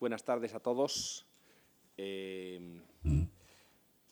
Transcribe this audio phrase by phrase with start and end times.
[0.00, 1.26] Buenas tardes a todos.
[1.96, 2.60] Eh,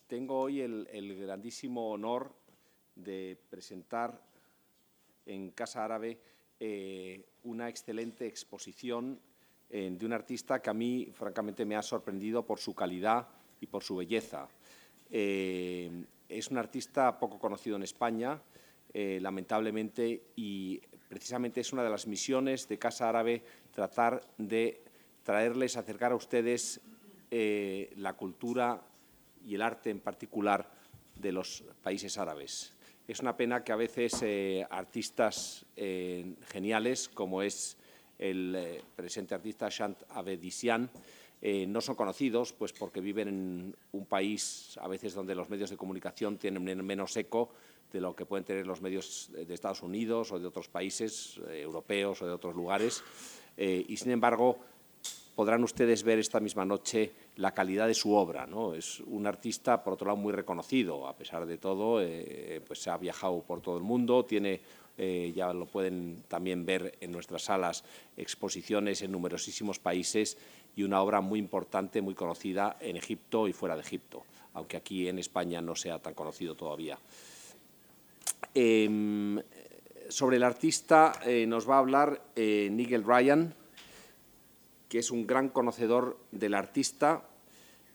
[0.09, 2.35] tengo hoy el, grandísimo honor
[2.97, 4.21] de presentar
[5.27, 6.19] en Casa Árabe
[6.59, 9.21] eh, una excelente exposición
[9.71, 13.29] eh, de un artista que a mí, francamente, me ha sorprendido por su calidad
[13.61, 14.49] y por su belleza.
[15.09, 18.43] es un artista poco conocido en España,
[18.93, 24.86] lamentablemente, y precisamente es una de las misiones de Casa Árabe tratar de
[25.27, 26.81] traerles, acercar a ustedes
[27.33, 28.81] eh, la cultura
[29.45, 30.71] y el arte en particular
[31.17, 32.73] de los países árabes.
[33.09, 37.77] Es una pena que a veces eh, artistas eh, geniales, como es
[38.21, 40.89] el presente artista Shant Abedisian,
[41.69, 45.77] no son conocidos pues porque viven en un país a veces donde los medios de
[45.77, 47.51] comunicación tienen menos eco
[47.93, 52.23] de lo que pueden tener los medios de Estados Unidos o de otros países europeos
[52.23, 53.05] o de otros lugares.
[53.59, 54.59] y sin embargo,
[55.37, 58.47] podrán ustedes ver esta misma noche la calidad de su obra.
[58.47, 58.75] ¿no?
[58.75, 62.97] Es un artista, por otro lado, muy reconocido, a pesar de todo, eh, pues ha
[62.97, 64.63] viajado por todo el mundo, tiene,
[64.97, 67.85] eh, ya lo pueden también ver en nuestras salas,
[68.17, 70.39] exposiciones en numerosísimos países
[70.75, 75.07] y una obra muy importante, muy conocida en Egipto y fuera de Egipto, aunque aquí
[75.07, 76.99] en España no sea tan conocido todavía.
[78.55, 79.39] Em,
[80.09, 83.55] sobre el artista eh, nos va a hablar Nigel Ryan,
[84.89, 87.29] que es un gran conocedor del artista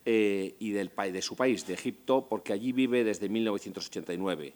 [0.06, 4.54] eh, y del, de su país, de Egipto, porque allí vive desde 1989.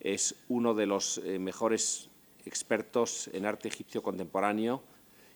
[0.00, 2.08] Es uno de los eh, mejores
[2.46, 4.82] expertos en arte egipcio contemporáneo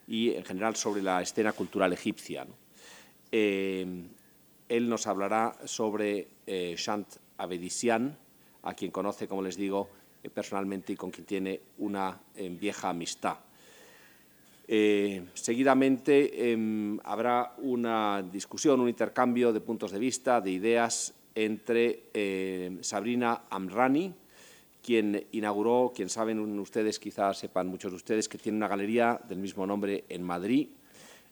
[0.06, 2.46] y, en general, sobre la escena cultural egipcia.
[3.30, 4.04] Eh,
[4.68, 8.18] él nos hablará sobre Shant Abedisian,
[8.62, 9.88] a quien conoce, como les digo,
[10.34, 13.38] personalmente y con quien tiene una vieja amistad.
[14.70, 22.10] Eh, seguidamente em, habrá una discusión, un intercambio de puntos de vista, de ideas entre
[22.12, 24.12] em, Sabrina Amrani,
[24.82, 29.38] quien inauguró, quien saben ustedes, quizás sepan muchos de ustedes, que tiene una galería del
[29.38, 30.68] mismo nombre en Madrid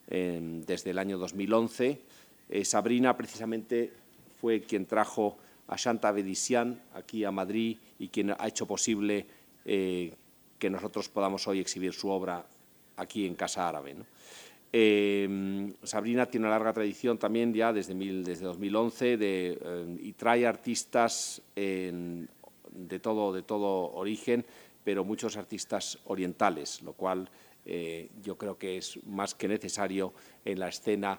[0.09, 2.00] em, desde el año 2011.
[2.49, 3.93] Eh, Sabrina precisamente
[4.41, 5.37] fue quien trajo
[5.69, 9.27] a Shanta Bedisian aquí a Madrid y quien ha hecho posible
[9.66, 10.15] eh,
[10.59, 12.47] que nosotros podamos hoy exhibir su obra
[12.97, 13.97] aquí en Casa Árabe.
[14.73, 20.47] Eh, Sabrina tiene una larga tradición también ya desde, desde 2011 de, eh, y trae
[20.47, 24.45] artistas de, todo, de todo origen,
[24.85, 27.29] pero muchos artistas orientales, lo cual
[27.65, 30.12] eh, yo creo que es más que necesario
[30.45, 31.19] en la escena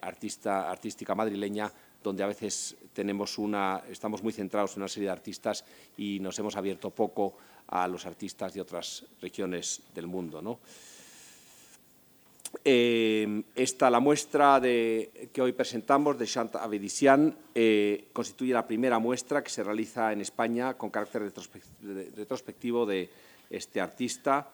[0.00, 1.70] artista, artística madrileña,
[2.02, 5.64] donde a veces tenemos una, estamos muy centrados en una serie de artistas
[5.96, 7.36] y nos hemos abierto poco
[7.72, 10.42] a los artistas de otras regiones del mundo.
[10.42, 10.60] ¿no?
[12.64, 19.42] Eh, esta, la muestra que hoy presentamos de Chant Avedisian eh, constituye la primera muestra
[19.42, 21.32] que se realiza en España con carácter
[22.16, 23.08] retrospectivo de
[23.48, 24.50] este artista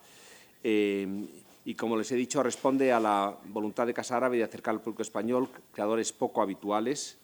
[0.62, 1.26] eh,
[1.64, 4.80] y, como les he dicho, responde a la voluntad de Casa Árabe de acercar al
[4.80, 7.18] público español creadores poco habituales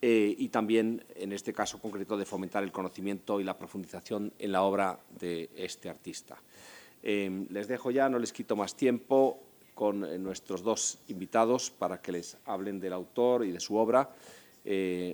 [0.00, 4.52] eh, y también, en este caso concreto, de fomentar el conocimiento y la profundización en
[4.52, 6.36] la obra de este artista.
[7.02, 9.40] Eh, les dejo ya, no les quito más tiempo,
[9.74, 14.10] con eh, nuestros dos invitados para que les hablen del autor y de su obra.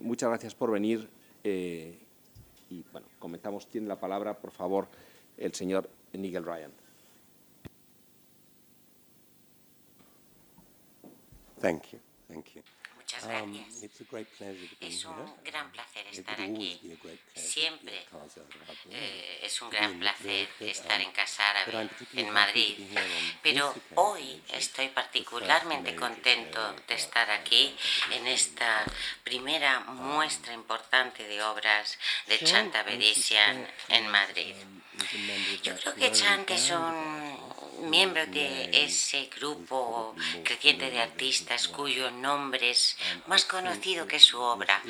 [0.02, 1.08] muchas gracias por venir
[1.44, 4.88] y, bueno, comentamos, tiene la palabra, por favor,
[5.36, 6.72] el señor Nigel Ryan.
[11.60, 11.98] Thank you.
[12.28, 12.62] Thank you.
[13.22, 13.90] Muchas um, gracias.
[14.80, 16.80] Es un gran placer estar aquí.
[17.34, 18.06] Siempre
[18.90, 22.76] eh, es un gran placer estar en Casa Árabe, en Madrid.
[23.42, 27.74] Pero hoy estoy particularmente contento de estar aquí
[28.10, 28.84] en esta
[29.22, 34.54] primera muestra importante de obras de Chanta Bedesian en Madrid.
[34.64, 34.82] Um,
[35.62, 37.23] Yo creo que Chant es un
[37.82, 40.14] miembro de ese grupo
[40.44, 44.82] creciente de artistas cuyo nombre es más conocido que su obra.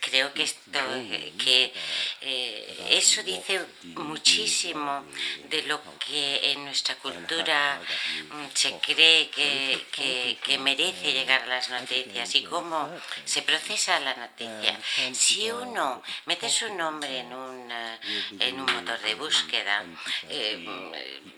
[0.00, 0.80] Creo que, esto,
[1.38, 1.72] que
[2.20, 5.04] eh, eso dice muchísimo
[5.48, 7.80] de lo que en nuestra cultura
[8.30, 12.90] mm, se cree que, merece llegar a las noticias y cómo
[13.24, 14.78] se procesa la noticia.
[15.12, 17.72] Si uno mete su nombre en un,
[18.40, 19.84] en un motor de búsqueda,
[20.28, 20.66] eh,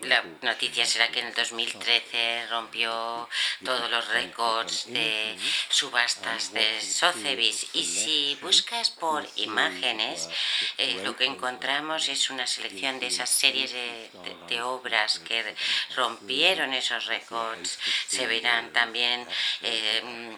[0.01, 3.27] la noticia noticia será que en el 2013 rompió
[3.65, 5.35] todos los récords de
[5.69, 7.65] subastas de Sotheby's.
[7.73, 10.29] Y si buscas por imágenes,
[10.77, 15.55] eh, lo que encontramos es una selección de esas series de, obras que
[15.95, 17.79] rompieron esos récords.
[18.07, 19.25] Se verán también
[19.63, 20.37] eh,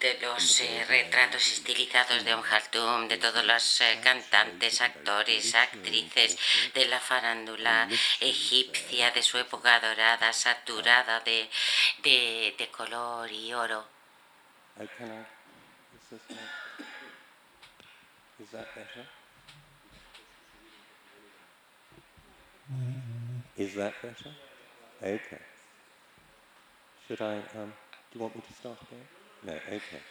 [0.00, 6.36] de los retratos estilizados de Om de todos los cantantes, actores, actrices
[6.74, 7.88] de la farándula
[8.20, 11.48] egipcia de su época dorada, saturada de,
[12.02, 13.84] de, de color y oro.
[18.38, 19.06] Is that better?
[23.56, 24.30] Is that better?
[25.02, 25.40] Okay.
[27.06, 27.72] Should I, um,
[28.10, 29.06] do you want me to start again?
[29.44, 30.02] No, okay.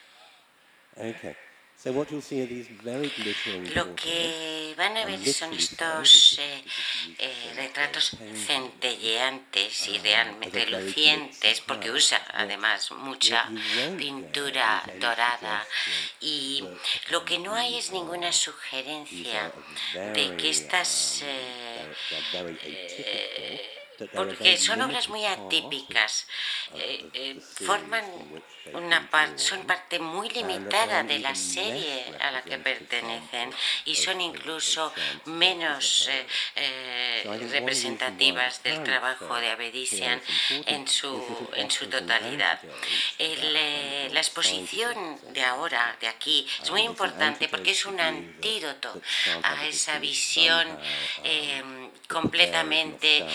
[0.98, 1.36] Okay.
[3.75, 6.63] Lo que van a ver son estos eh,
[7.19, 8.18] eh, retratos
[8.48, 13.50] centelleantes y realmente relucientes, porque usa además mucha
[13.98, 15.66] pintura dorada.
[16.22, 16.63] Y
[17.10, 19.51] lo que no hay es ninguna sugerencia
[19.94, 21.86] de que estas eh,
[24.13, 26.27] porque son obras muy atípicas,
[26.75, 28.03] eh, eh, forman
[28.74, 33.51] una parte, son parte muy limitada de la serie a la que pertenecen
[33.86, 34.92] y son incluso
[35.25, 36.09] menos
[36.56, 40.21] eh, representativas del trabajo de Abedisian
[40.65, 42.59] en su, en su totalidad.
[43.19, 49.01] la exposición de ahora, de aquí, es muy importante porque es un antídoto
[49.44, 50.68] a esa visión
[52.07, 53.25] completamente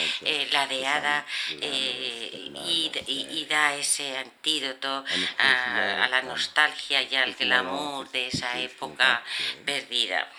[0.52, 1.26] ladeada
[1.60, 5.04] eh, y, da ese antídoto
[5.38, 9.22] a, la nostalgia y al glamour de esa época
[9.64, 10.30] perdida.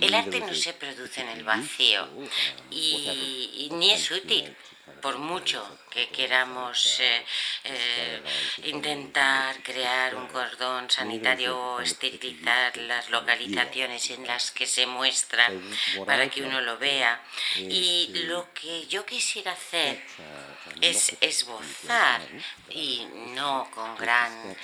[0.00, 2.08] El arte no se produce en el vacío
[2.70, 4.56] y ni es útil
[5.00, 7.24] por mucho que queramos eh,
[7.64, 8.22] eh,
[8.64, 15.50] intentar crear un cordón sanitario o esterilizar las localizaciones en las que se muestra
[16.06, 17.22] para que uno lo vea.
[17.56, 20.02] Y lo que yo quisiera hacer
[20.80, 22.20] es esbozar,
[22.70, 24.56] y no con gran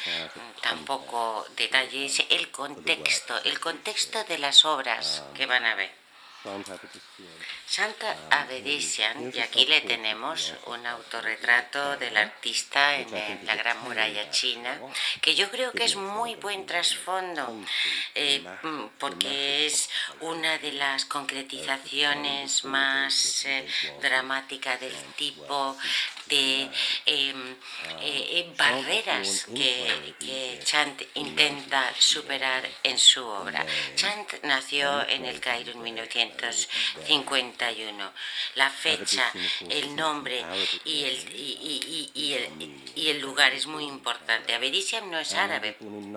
[0.62, 6.00] tampoco detalles, el contexto, el contexto de las obras que van a ver.
[7.66, 14.80] Santa Avedisian, y aquí le tenemos un autorretrato del artista en, la Gran Muralla China,
[15.20, 17.62] que yo creo que es muy buen trasfondo,
[18.14, 18.42] eh,
[18.98, 19.90] porque es
[20.20, 23.66] una de las concretizaciones más eh,
[24.00, 25.76] dramáticas del tipo
[26.26, 26.70] de
[27.06, 27.56] em,
[28.00, 33.66] eh, barreras que, que Chant intenta superar en su obra.
[33.96, 38.12] Chant nació en el Cairo en 1900 1951.
[38.54, 39.32] La fecha,
[39.68, 40.44] el nombre
[40.84, 44.54] y el, y, el, y el lugar es muy importante.
[44.54, 45.76] Abedisian no es árabe,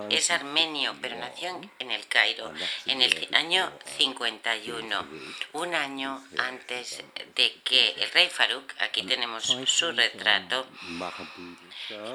[0.09, 2.53] es armenio, pero nació en el Cairo
[2.85, 5.07] en el año 51,
[5.53, 7.03] un año antes
[7.35, 10.67] de que el rey Farouk, aquí tenemos su retrato,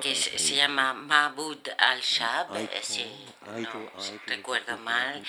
[0.03, 2.49] que se, llama Mahbud al-Shab,
[2.83, 3.05] si
[3.47, 3.89] no
[4.27, 5.23] recuerdo mal,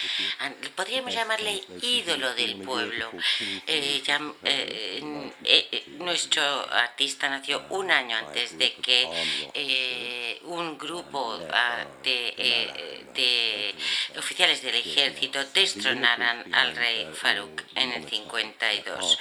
[0.76, 3.12] podríamos llamarle ídolo del pueblo.
[3.68, 4.02] Eh,
[4.44, 13.76] eh, eh, nuestro artista nació un año antes de que un grupo ah, de, de,
[14.18, 19.18] oficiales del ejército destronaran al rey Farouk en el 52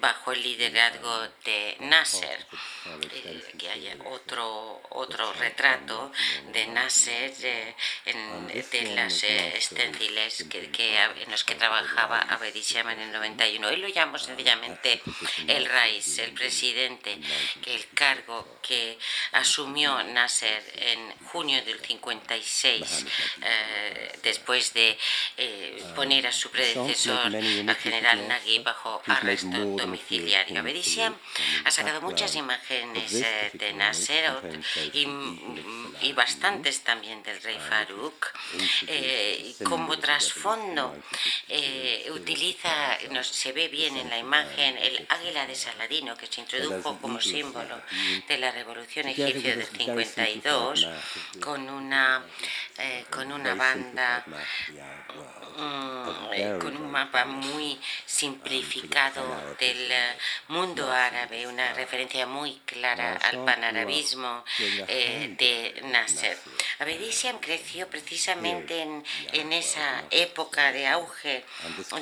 [0.00, 2.46] bajo el liderazgo de Nasser.
[3.58, 4.47] que haya otro,
[4.90, 6.10] otro retrato
[6.52, 7.32] de Nasser
[8.04, 13.68] en, de las esténciles que, que, en los que trabajaba Abedis en el 91.
[13.68, 15.00] Hoy lo llamo sencillamente
[15.46, 17.18] el Raíz, el presidente,
[17.62, 18.98] que el cargo que
[19.32, 23.06] asumió Nasser en junio del 56,
[23.42, 24.98] eh, después de
[25.36, 30.60] eh, poner a su predecesor, al general Nagui, bajo arresto domiciliario.
[30.60, 31.16] Abedisian
[31.64, 34.37] ha sacado muchas imágenes eh, de Nasser
[34.92, 35.06] y,
[36.02, 38.26] y, bastantes también del rey Farouk.
[39.64, 40.94] como trasfondo
[42.12, 47.20] utiliza se ve bien en la imagen el águila de Saladino que se introdujo como
[47.20, 47.80] símbolo
[48.26, 50.88] de la revolución egipcia del 52
[51.40, 52.24] con una,
[52.78, 54.24] eh, con una banda
[55.58, 59.22] Mm, eh, con un mapa muy simplificado
[59.58, 60.16] del eh,
[60.48, 64.27] mundo árabe, una referencia muy clara al panarabismo
[64.88, 66.36] eh, de Nasser.
[66.78, 71.44] Abedisian creció precisamente en, en, esa época de auge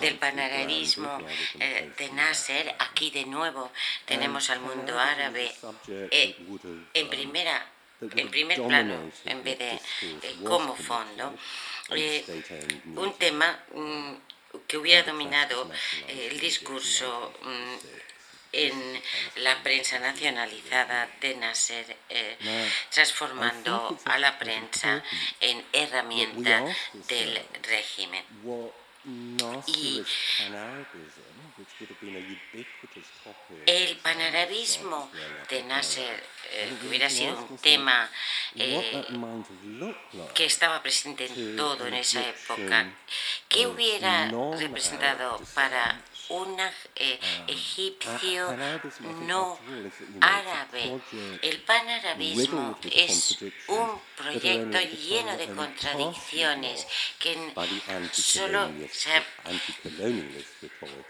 [0.00, 1.18] del panarabismo
[1.60, 2.74] eh, de Nasser.
[2.78, 3.72] Aquí de nuevo
[4.04, 5.52] tenemos al mundo árabe
[6.10, 6.36] eh,
[6.94, 9.80] en primera en primer plano en vez de
[10.44, 11.34] como fondo
[12.94, 14.12] un tema mm,
[14.66, 15.70] que hubiera dominado
[16.06, 18.05] el discurso mm,
[18.56, 19.02] en
[19.36, 22.36] la prensa nacionalizada de Nasser, eh,
[22.90, 25.02] transformando a la prensa
[25.40, 26.64] en herramienta
[27.08, 28.24] del régimen.
[29.66, 30.02] Y
[33.66, 35.10] el panarabismo
[35.48, 38.10] de Nasser eh, hubiera sido un tema
[38.56, 39.04] eh,
[40.34, 42.92] que estaba presente en todo en esa época.
[43.48, 48.56] ¿Qué hubiera representado para un eh, ah, egipcio
[49.26, 49.58] no
[50.20, 51.00] árabe.
[51.42, 56.86] El panarabismo es un proyecto lleno de contradicciones
[57.18, 57.52] que
[58.12, 59.22] solo se,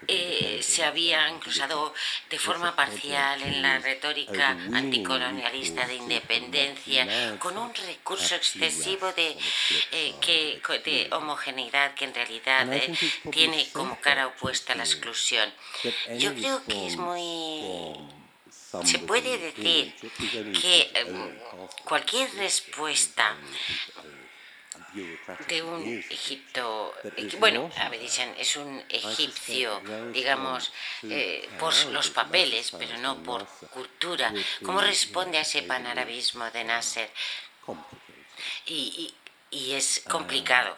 [0.09, 1.95] eh, se había usado
[2.29, 9.37] de forma parcial en la retórica anticolonialista de independencia con un recurso excesivo de,
[9.93, 12.67] eh, que, de homogeneidad que en realidad
[13.31, 15.53] tiene como cara opuesta la exclusión
[16.19, 17.95] yo creo que es muy...
[18.85, 19.95] Se puede decir
[20.61, 21.39] que em,
[21.85, 23.37] cualquier respuesta
[25.49, 26.95] de un Egipto,
[27.39, 29.81] bueno, a ver, dicen, es un egipcio,
[30.13, 30.73] digamos,
[31.05, 34.33] eh, por los papeles, pero no por cultura.
[34.65, 37.11] ¿Cómo responde a ese panarabismo de Nasser?
[38.67, 39.15] Y,
[39.51, 40.77] y, y es complicado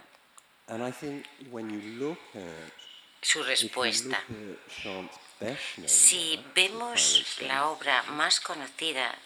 [3.21, 4.23] su respuesta.
[5.87, 9.17] Si vemos la obra más conocida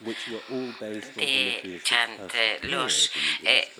[1.17, 3.11] de Chant, los
[3.43, 3.71] eh,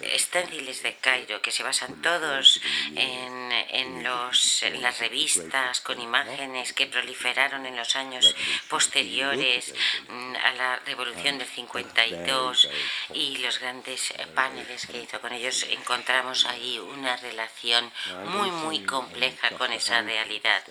[0.83, 2.61] de Cairo, que se basan todos
[2.97, 8.35] en, en, los, en las revistas con imágenes que proliferaron en los años
[8.69, 9.75] posteriores
[10.09, 12.69] mm, a la revolución del 52
[13.13, 17.93] y los grandes paneles que hizo con ellos, encontramos ahí una relación
[18.25, 20.63] muy, muy compleja con esa realidad.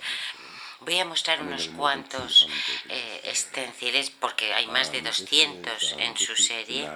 [0.84, 2.48] Voy a mostrar unos cuantos
[2.88, 3.32] eh,
[4.20, 6.88] porque hay más de 200 en su serie.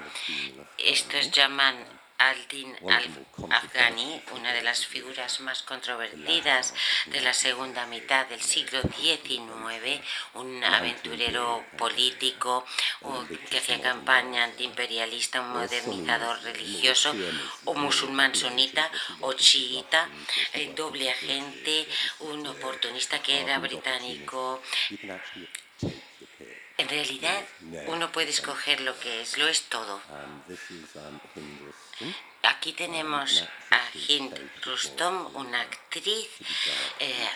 [0.79, 6.75] Estos llaman al-Din al-Afghani, una de las figuras más controvertidas
[7.07, 10.01] de la segunda mitad del siglo XIX,
[10.35, 12.65] un aventurero político
[13.51, 17.15] que hacía campaña antiimperialista, un modernizador religioso,
[17.65, 20.09] o musulmán sunita o chiita,
[20.53, 21.87] eh, doble agente,
[22.21, 24.63] un oportunista que era británico.
[26.87, 27.45] En realidad,
[27.89, 30.01] uno puede escoger lo que es, lo es todo.
[32.45, 36.29] Aquí tenemos a Hind Rustom, una actriz
[37.01, 37.29] eh,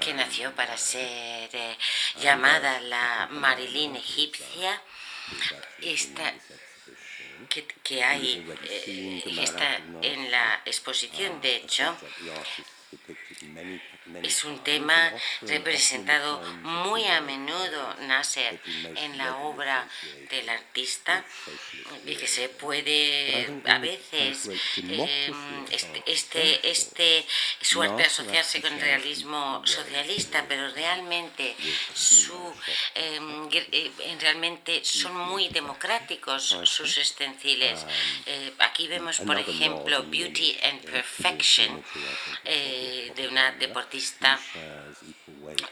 [0.00, 1.78] que nació para ser eh,
[2.20, 4.82] llamada la Marilyn egipcia.
[5.80, 6.34] Esta,
[7.48, 11.96] que, que hay, eh, está en la exposición, de hecho,
[14.22, 15.12] es un tema
[15.42, 18.60] representado muy a menudo, Nasser,
[18.96, 19.88] en la obra
[20.30, 21.24] del artista
[22.06, 27.26] y que se puede a veces em, este, este, este
[27.60, 31.56] suerte asociarse con el realismo socialista, pero realmente
[31.94, 32.54] su
[32.94, 33.90] em, eh,
[34.20, 37.86] realmente son muy democráticos sus estenciles.
[38.26, 41.84] Eh, aquí vemos, por ejemplo, Beauty and Perfection
[42.44, 43.99] eh, de una deportista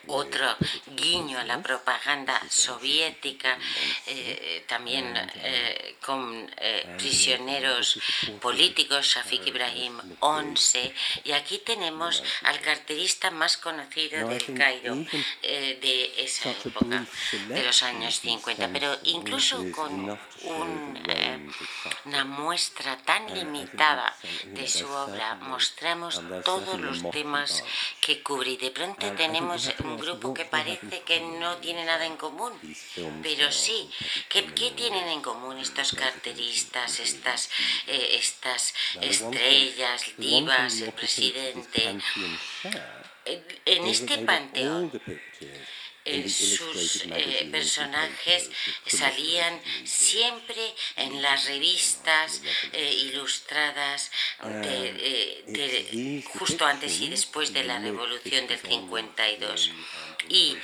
[0.07, 0.57] otro
[0.87, 3.59] guiño a la propaganda soviética,
[4.07, 8.01] eh, también eh, con eh, prisioneros
[8.41, 10.95] políticos, Shafik Ibrahim 11,
[11.25, 14.95] y aquí tenemos al carterista más conocido del Cairo
[15.43, 17.07] de esa época,
[17.49, 20.19] de los años 50, pero incluso con
[22.05, 27.65] una muestra tan limitada de su obra mostramos todos los temas
[28.01, 32.53] que y de pronto tenemos un grupo que parece que no tiene nada en común,
[33.23, 33.91] pero sí,
[34.29, 37.51] ¿qué, tienen en común estos carteristas, estas,
[37.87, 41.99] eh, estas estrellas, divas, el presidente?
[43.65, 44.91] En este panteón
[46.29, 48.51] sus eh, personajes
[48.87, 54.11] salían siempre en las revistas eh, ilustradas
[54.43, 59.71] de, justo antes y después de la revolución del 52.
[60.29, 60.57] Y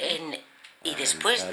[0.00, 0.40] en
[0.84, 1.46] y después,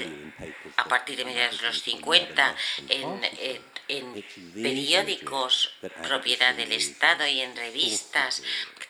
[0.76, 2.56] a partir de mediados de los 50,
[2.88, 4.24] en, en
[4.54, 5.72] periódicos
[6.02, 8.42] propiedad del Estado y en revistas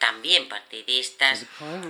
[0.02, 1.46] también partidistas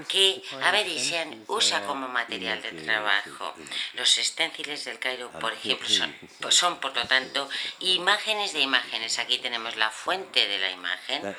[0.06, 3.54] que Avedisian usa como material de trabajo.
[3.94, 6.14] Los esténciles del Cairo, por ejemplo, son,
[6.50, 7.48] son por lo tanto
[7.80, 9.18] imágenes de imágenes.
[9.18, 11.34] Aquí tenemos la fuente de la imagen.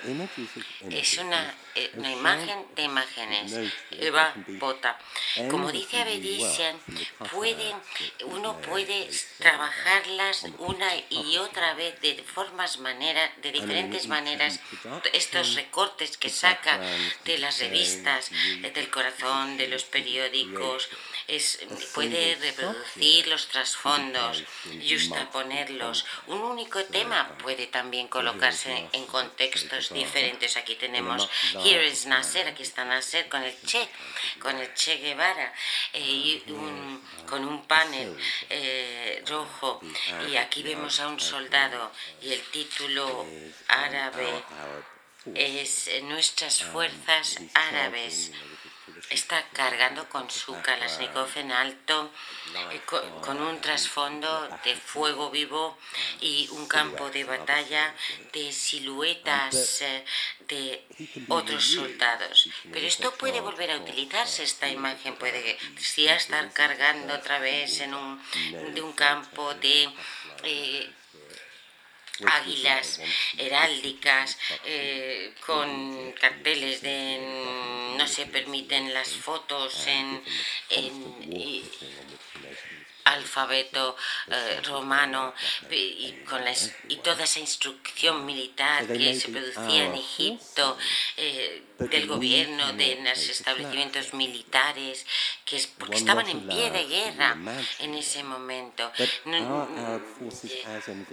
[0.90, 3.72] Es una, eh, una imagen de imágenes.
[3.92, 4.98] Eva Bota.
[5.50, 6.80] Como dice Avedisian,
[7.32, 7.76] pueden,
[8.26, 14.60] uno puede trabajarlas una y otra vez de formas maneras, de diferentes maneras,
[15.14, 16.80] estos recortes que saca
[17.26, 20.90] de las revistas, del corazón, de los periódicos,
[21.28, 21.60] es,
[21.94, 24.44] puede reproducir los trasfondos,
[25.32, 26.06] ponerlos.
[26.28, 30.58] Un único tema puede también colocarse en contextos diferentes.
[30.58, 31.30] Aquí tenemos
[32.08, 33.88] Nasser, aquí está Nasser con el Che,
[34.40, 35.54] con el Che Guevara,
[35.94, 36.44] eh, y
[37.26, 38.18] con un panel
[38.50, 39.80] eh, rojo.
[40.30, 41.92] Y aquí vemos a un soldado
[42.22, 43.26] y el título
[43.68, 44.44] árabe
[45.34, 48.32] es eh, nuestras fuerzas árabes
[49.14, 52.12] está cargando con su Kalashnikov en alto,
[52.72, 52.82] eh,
[53.22, 55.78] con, un trasfondo de fuego vivo
[56.22, 57.94] y un campo de batalla
[58.32, 60.06] de siluetas eh,
[60.48, 60.86] de
[61.30, 62.50] otros soldados.
[62.72, 67.94] Pero esto puede volver a utilizarse, esta imagen puede si estar cargando otra vez en
[67.94, 68.22] un,
[68.74, 69.90] de un campo de
[72.26, 73.00] águilas
[73.38, 80.24] heráldicas eh, con carteles de no se permiten las fotos en,
[80.70, 81.16] en
[83.06, 83.96] alfabeto
[84.28, 85.34] eh, romano
[85.70, 86.42] y, con
[86.88, 90.78] y toda esa instrucción militar que se producía en Egipto
[91.18, 95.06] eh, del gobierno, de los establecimientos militares,
[95.46, 97.36] que es porque estaban en pie de guerra
[97.80, 98.92] en ese momento.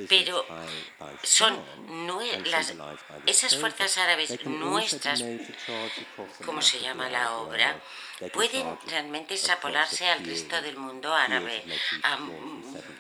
[0.09, 0.47] pero
[1.23, 1.59] son
[2.47, 2.75] las,
[3.27, 5.25] esas fuerzas árabes nuestras,
[6.45, 7.81] como se llama la obra,
[8.29, 11.65] pueden realmente extrapolarse al resto del mundo árabe,
[12.03, 12.19] a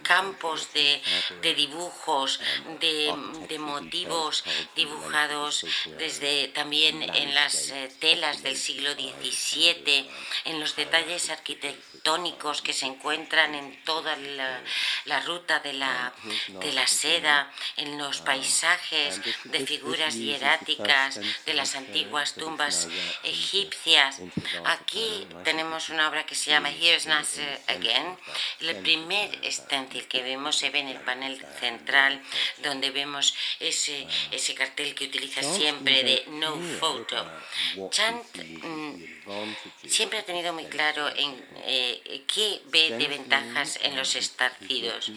[0.03, 1.01] campos de,
[1.43, 2.41] de dibujos,
[2.81, 3.15] de,
[3.49, 5.65] de, motivos dibujados
[5.99, 10.11] desde también en las eh, telas del siglo XVII,
[10.47, 14.63] en los detalles arquitectónicos que se encuentran en toda la,
[15.05, 16.13] la ruta de la,
[16.49, 22.89] de la seda, en los paisajes de figuras hieráticas de las antiguas tumbas
[23.23, 24.21] egipcias.
[24.65, 25.10] Aquí
[25.45, 28.17] tenemos una obra que se llama Here's Nasser Again.
[28.61, 32.23] El primer stencil que vemos se ve en el panel central,
[32.59, 37.27] donde vemos ese, ese cartel que utiliza siempre de No Photo.
[37.91, 38.95] Chant mm,
[39.87, 45.13] siempre ha tenido muy claro en eh, qué ve de ventajas en los estarcidos.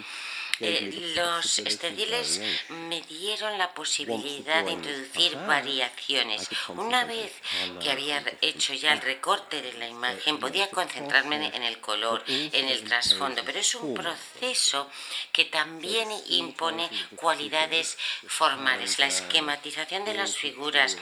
[0.63, 6.47] Eh, los estediles me dieron la posibilidad de introducir variaciones.
[6.69, 7.33] Una vez
[7.81, 12.69] que había hecho ya el recorte de la imagen, podía concentrarme en el color, en
[12.69, 14.89] el trasfondo, pero es un proceso
[15.31, 17.97] que también impone cualidades
[18.27, 20.97] formales, la esquematización de las figuras,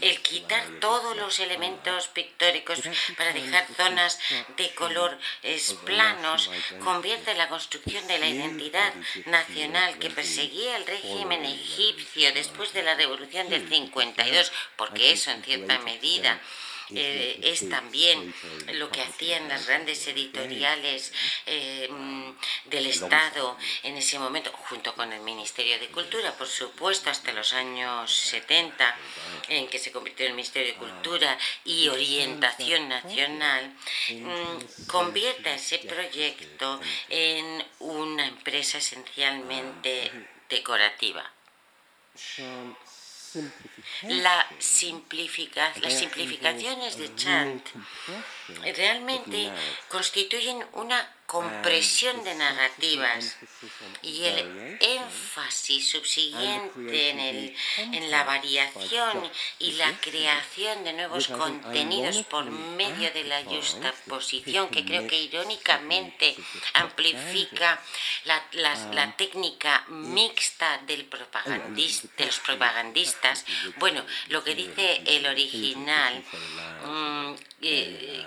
[0.00, 2.80] el quitar todos los elementos pictóricos
[3.16, 4.18] para dejar zonas
[4.56, 5.18] de color
[5.84, 6.50] planos,
[6.82, 8.92] convierte la construcción de la identidad
[9.26, 15.42] nacional que perseguía el régimen egipcio después de la revolución del 52, porque eso en
[15.42, 16.40] cierta medida
[16.94, 18.34] eh, es también
[18.74, 21.12] lo que hacían las grandes editoriales
[21.46, 21.88] eh,
[22.66, 27.52] del Estado en ese momento, junto con el Ministerio de Cultura, por supuesto, hasta los
[27.52, 28.96] años 70,
[29.48, 33.74] en que se convirtió en el Ministerio de Cultura y Orientación Nacional,
[34.10, 40.10] mm, convierte ese proyecto en una empresa esencialmente
[40.48, 41.30] decorativa.
[44.02, 47.66] La simplifica, las simplificaciones de Chant
[48.76, 49.50] realmente
[49.88, 53.38] constituyen una compresión de narrativas
[54.02, 62.22] y el énfasis subsiguiente en, el, en la variación y la creación de nuevos contenidos
[62.24, 66.36] por medio de la justaposición, que creo que irónicamente
[66.74, 67.80] amplifica
[68.24, 68.44] la,
[68.92, 73.46] la, técnica mixta del propagandista, de los propagandistas.
[73.78, 76.22] Bueno, lo que dice el original.
[76.84, 78.26] Mm, eh,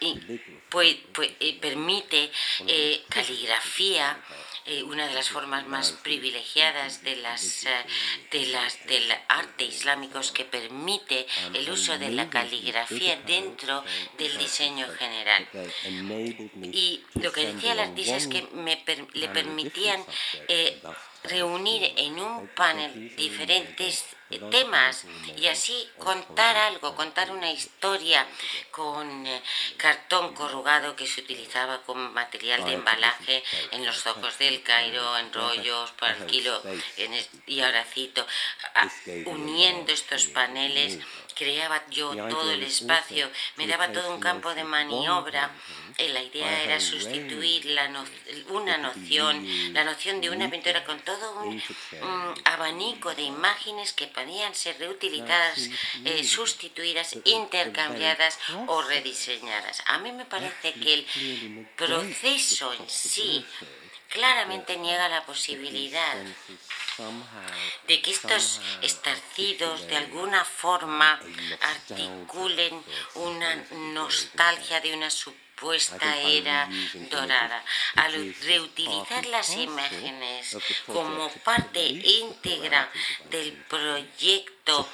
[0.00, 0.20] y
[0.68, 2.30] pues, pues, permite
[2.66, 4.18] eh, caligrafía,
[4.66, 7.66] eh, una de las formas más privilegiadas de las,
[8.30, 13.84] de las del arte islámico que permite el uso de la caligrafía dentro
[14.18, 15.48] del diseño general.
[16.72, 18.82] Y lo que decía el artista es que me,
[19.14, 20.04] le permitían
[21.24, 24.04] reunir en un panel diferentes
[24.50, 25.04] temas
[25.36, 28.26] y así contar algo, contar una historia
[28.70, 29.42] con eh,
[29.76, 35.32] cartón corrugado que se utilizaba como material de embalaje en los zocos del Cairo, en
[35.32, 36.60] rollos para el kilo
[37.46, 38.26] y ahora cito,
[39.26, 40.98] uniendo estos paneles
[41.34, 45.50] creaba yo todo el espacio, me daba todo un campo de maniobra.
[45.96, 47.88] Eh, la idea era sustituir la
[48.48, 51.62] una noción, la noción de una pintura con todo un,
[52.44, 55.70] abanico de imágenes que podían ser reutilizadas,
[56.04, 59.82] eh, sustituidas, intercambiadas o rediseñadas.
[59.86, 63.44] A mí me parece que el proceso en sí
[64.14, 66.14] claramente niega la posibilidad
[67.88, 71.20] de que estos estarcidos de alguna forma
[71.60, 72.82] articulen
[73.16, 73.56] una
[73.94, 75.43] nostalgia de una supuesta
[76.26, 76.68] era
[77.10, 77.64] dorada.
[77.96, 82.90] Al reutilizar las imágenes como parte íntegra
[83.30, 84.88] del proyecto,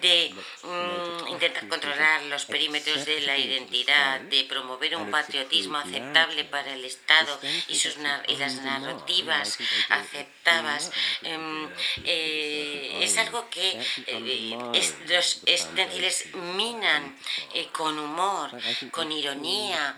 [0.00, 0.32] de
[0.62, 6.84] mm, intentar controlar los perímetros de la identidad, de promover un patriotismo aceptable para el
[6.84, 7.96] Estado y, sus,
[8.28, 9.58] y las narrativas
[9.88, 11.68] aceptadas, em,
[12.04, 17.16] eh, es algo que eh, los estenciles minan
[17.54, 18.50] eh, con humor,
[18.92, 19.89] con ironía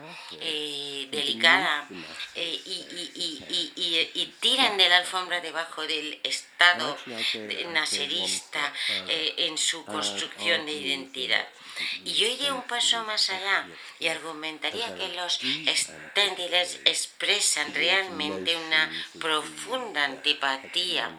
[1.10, 1.88] delicada
[2.34, 6.96] y, tiran de la alfombra debajo del Estado
[7.68, 8.72] nacerista
[9.08, 11.46] eh, en su construcción de identidad.
[12.04, 13.66] Y yo iría un paso más allá
[13.98, 21.10] y argumentaría que los esténdiles expresan realmente una profunda antipatía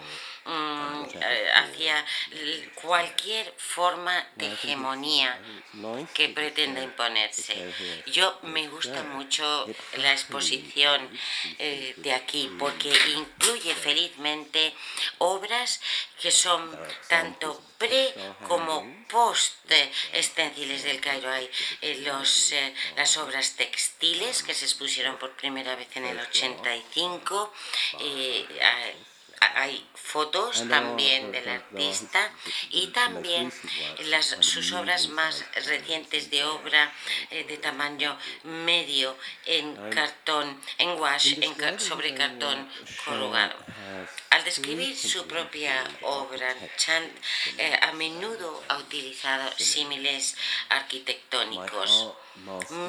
[0.46, 2.06] Mm, eh, hacia
[2.76, 5.40] cualquier forma de hegemonía
[6.14, 7.74] que pretenda imponerse.
[8.08, 9.66] Yo me gusta mucho
[9.98, 11.10] la exposición
[11.60, 14.74] eh, de aquí porque incluye felizmente
[15.20, 15.80] obras
[16.22, 16.78] que son
[17.08, 18.14] tanto pre
[18.46, 19.72] como post
[20.12, 21.32] estenciles del Cairo.
[21.32, 21.50] Hay
[21.82, 22.54] eh, los,
[22.98, 27.54] las obras textiles que se expusieron por primera vez en el 85
[29.56, 32.32] hay fotos también del artista
[32.70, 33.52] y también
[34.06, 36.94] las, sus obras más recientes de obra
[37.32, 41.36] eh, de tamaño medio en cartón, en wash,
[41.78, 42.70] sobre cartón
[43.06, 43.56] corrugado.
[44.30, 47.12] Al describir su propia obra, Chant
[47.58, 50.36] eh, a menudo ha utilizado símiles
[50.70, 52.14] arquitectónicos.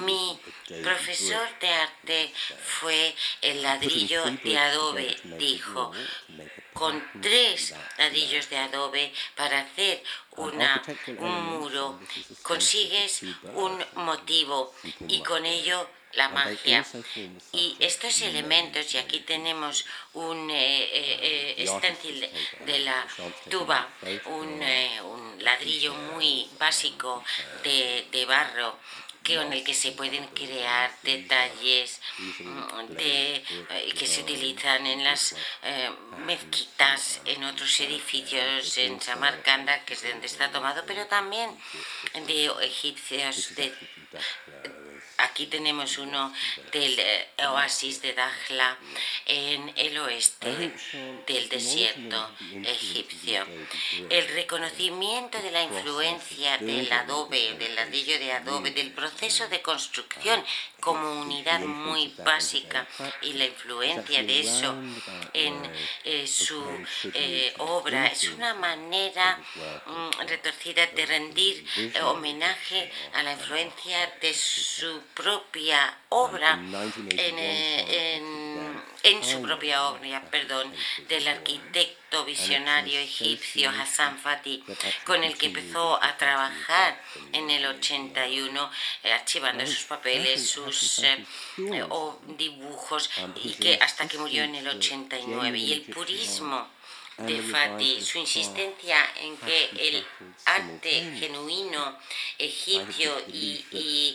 [0.02, 0.38] Mi
[0.83, 2.33] profesor de arte
[2.80, 5.92] fue el ladrillo de adobe, dijo,
[6.72, 10.02] con tres ladrillos de adobe para hacer
[10.37, 10.83] una,
[11.18, 12.00] un muro,
[12.42, 13.22] consigues
[13.54, 14.74] un motivo
[15.07, 16.85] y con ello la magia.
[17.52, 22.30] Y estos elementos, y aquí tenemos un eh, eh, eh
[22.66, 23.07] de la
[23.50, 23.88] tuba,
[24.26, 27.24] un, eh, un ladrillo muy básico
[27.62, 28.78] de, de barro,
[29.24, 35.34] con el que se pueden crear detalles mm, de, eh, que se utilizan en las
[35.62, 35.90] eh,
[36.26, 41.50] mezquitas, en otros edificios, en Samarcanda, que es de donde está tomado, pero también
[42.26, 43.72] de egipcios de
[45.18, 46.33] Aquí tenemos uno
[46.72, 48.79] del eh, oasis de Dajla
[49.27, 50.72] en el oeste
[51.27, 52.31] del desierto
[52.64, 53.46] egipcio.
[54.11, 60.44] El reconocimiento de la influencia del adobe, del ladrillo de adobe, del proceso de construcción
[60.84, 62.86] como unidad muy básica
[63.22, 64.74] y la influencia de eso
[65.32, 65.54] en
[66.04, 66.62] eh, su
[67.14, 68.06] eh, obra.
[68.06, 69.38] Es una manera
[69.86, 71.64] mm, retorcida de rendir
[72.04, 76.60] homenaje a la influencia de su propia obra,
[77.10, 78.53] eh, en,
[79.22, 80.72] su propia obra, perdón,
[81.08, 84.62] del arquitecto visionario egipcio Hassan Fatih,
[85.04, 87.00] con el que empezó a trabajar
[87.32, 88.70] en el 81,
[89.02, 91.24] eh, archivando sus papeles, sus eh,
[92.38, 93.10] dibujos,
[93.42, 95.58] y que hasta que murió en el 89.
[95.58, 96.73] Y el purismo
[97.18, 100.05] de Fati, su insistencia en que el
[100.46, 101.96] arte genuino
[102.38, 103.64] egipcio y,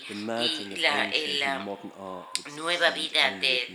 [0.10, 1.66] la,
[2.56, 3.68] nueva vida de,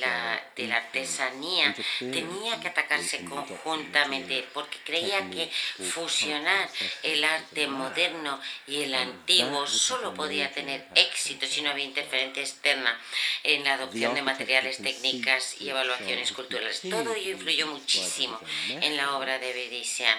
[0.00, 5.50] la, de, la, artesanía tenía que atacarse conjuntamente porque creía que
[5.90, 6.68] fusionar
[7.02, 12.98] el arte moderno y el antiguo solo podía tener éxito si no había interferencia externa
[13.42, 16.80] en la adopción de materiales, técnicas y evaluaciones culturales.
[16.88, 20.18] Todo ello influyó muchísimo en la obra de Berisian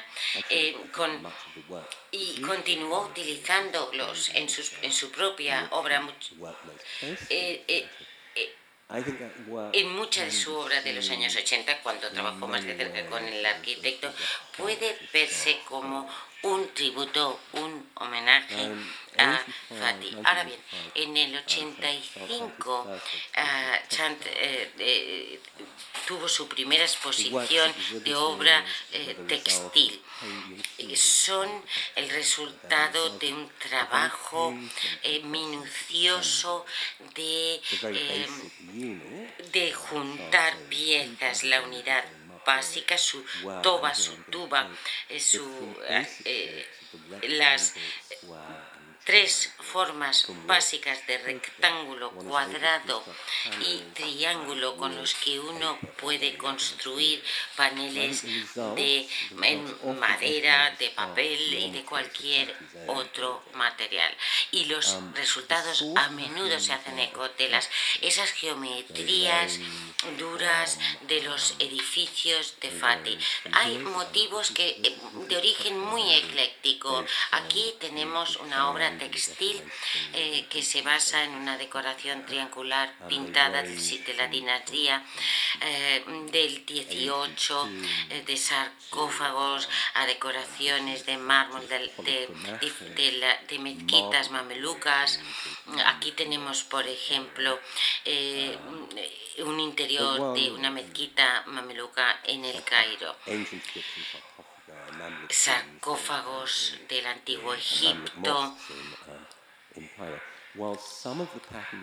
[0.49, 0.75] eh,
[2.11, 4.47] y continuó utilizándolos en,
[4.81, 6.07] en su propia obra.
[7.01, 7.89] Eh, eh,
[9.73, 13.25] en mucha de su obra de los años 80, cuando trabajó más de cerca con
[13.25, 14.13] el arquitecto,
[14.55, 16.07] puede verse como
[16.43, 18.69] un tributo, un homenaje
[19.17, 19.41] a
[19.79, 20.15] Fati.
[20.23, 20.59] Ahora bien,
[20.95, 22.99] en el 85
[23.35, 25.39] ah, Chant eh,
[26.07, 27.73] tuvo su primera exposición
[28.03, 30.01] de obra eh, textil.
[30.95, 31.49] Son
[31.95, 34.53] el resultado de un trabajo
[35.03, 36.65] eh, minucioso
[37.15, 37.61] de,
[39.51, 42.03] de juntar piezas, la unidad
[42.45, 43.23] básica, su
[43.61, 44.69] toba, su tuba,
[45.17, 45.75] su,
[47.23, 47.73] las
[49.05, 53.03] tres formas básicas de rectángulo, cuadrado
[53.59, 57.23] y triángulo con los que uno puede construir
[57.55, 58.23] paneles
[58.75, 59.07] de
[59.99, 62.55] madera, de papel y de cualquier
[62.87, 64.15] otro material.
[64.51, 67.69] Y los resultados a menudo se hacen eco de las,
[68.01, 69.59] esas geometrías
[70.17, 73.17] duras de los edificios de Fati.
[73.53, 77.05] Hay motivos que eh, de origen muy ecléctico.
[77.31, 79.61] Aquí tenemos una obra textil
[80.13, 85.03] eh, que se basa en una decoración triangular pintada de la dinastía
[85.61, 87.69] eh, del 18,
[88.09, 91.91] eh, de sarcófagos a decoraciones de mármol, de,
[93.47, 95.19] de, mezquitas mamelucas.
[95.85, 97.59] Aquí tenemos, por ejemplo,
[99.39, 103.15] un interior de una mezquita mameluca en el Cairo
[105.29, 108.57] sarcófagos del antiguo Egipto,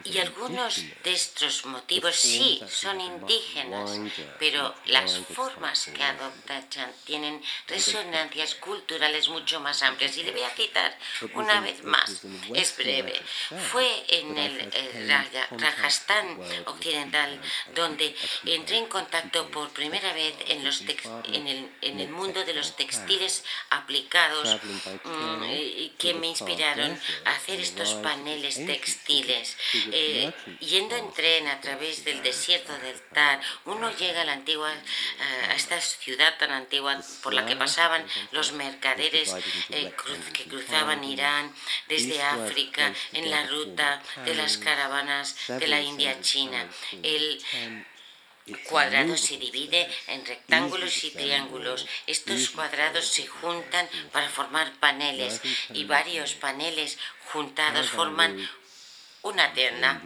[0.05, 3.99] y algunos de estos motivos sí son indígenas,
[4.39, 10.17] pero las formas que adoptan tienen resonancias culturales mucho más amplias.
[10.17, 10.97] Y le voy a citar
[11.35, 12.23] una vez más,
[12.55, 13.21] es breve.
[13.73, 14.73] Fue en el
[15.59, 17.41] Rajasthan occidental
[17.75, 22.55] donde entré en contacto por primera vez en, los en, el, en el mundo de
[22.55, 24.59] los textiles aplicados
[25.05, 29.57] mm, que me inspiraron a hacer estos paneles textiles.
[29.93, 34.73] Eh, yendo en tren a través del desierto del Tar, uno llega a la antigua,
[35.49, 39.35] a esta ciudad tan antigua por la que pasaban los mercaderes
[39.71, 39.93] eh,
[40.33, 41.53] que cruzaban Irán
[41.89, 46.69] desde África en la ruta de las caravanas de la India China.
[47.03, 47.43] El
[48.69, 51.87] cuadrado se divide en rectángulos y triángulos.
[52.07, 55.41] Estos cuadrados se juntan para formar paneles
[55.73, 56.99] y varios paneles
[57.33, 58.49] juntados forman
[59.23, 60.03] una terna.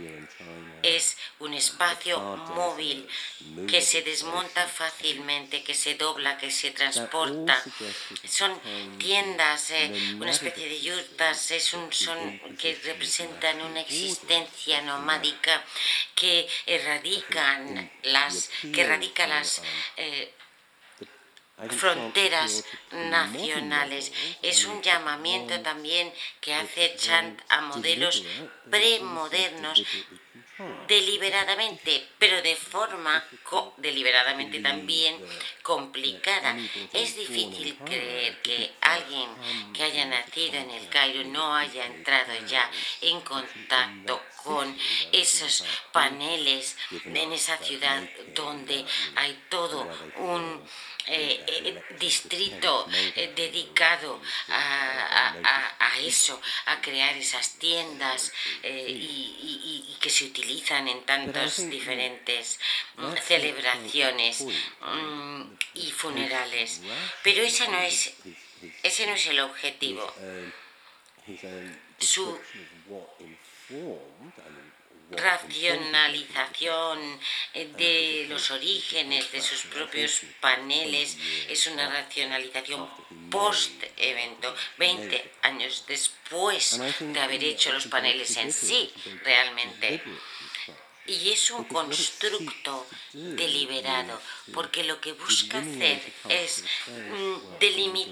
[0.83, 3.09] es un espacio móvil
[3.67, 7.57] que se desmonta fácilmente, que se dobla, que se transporta.
[8.29, 8.53] Son
[8.99, 15.65] tiendas, eh, una especie de yurtas, es un, son que representan una existencia nomádica
[16.15, 19.63] que erradican las, que erradica las
[19.97, 20.35] eh,
[21.71, 24.13] fronteras nacionales.
[24.43, 28.25] Es un llamamiento también que hace Chant a modelos
[28.71, 29.83] premodernos
[30.87, 33.25] deliberadamente, pero de forma
[33.79, 35.17] deliberadamente también
[35.63, 36.57] complicada.
[36.93, 39.29] Es difícil creer que alguien
[39.73, 44.77] que haya nacido en el Cairo no haya entrado ya en contacto con
[45.11, 48.03] esos paneles en esa ciudad
[48.35, 48.85] donde
[49.17, 49.84] hay todo
[51.25, 58.33] eh, eh, distrito eh, dedicado a, eso, a crear esas tiendas
[58.63, 62.61] y, que se utilizan en tantas diferentes
[62.97, 65.43] mm, celebraciones mm,
[65.75, 66.83] y funerales.
[67.23, 68.13] Pero ese no es,
[68.83, 70.13] ese no es el objetivo.
[71.99, 72.39] Su
[75.17, 77.21] racionalización
[77.53, 81.17] eh, de los orígenes de sus propios paneles.
[81.49, 82.89] es una racionalización
[83.31, 90.03] post-evento, 20 años después de haber hecho los paneles en sí realmente.
[91.07, 94.21] Y es un constructo deliberado,
[94.53, 96.65] porque lo que busca hacer es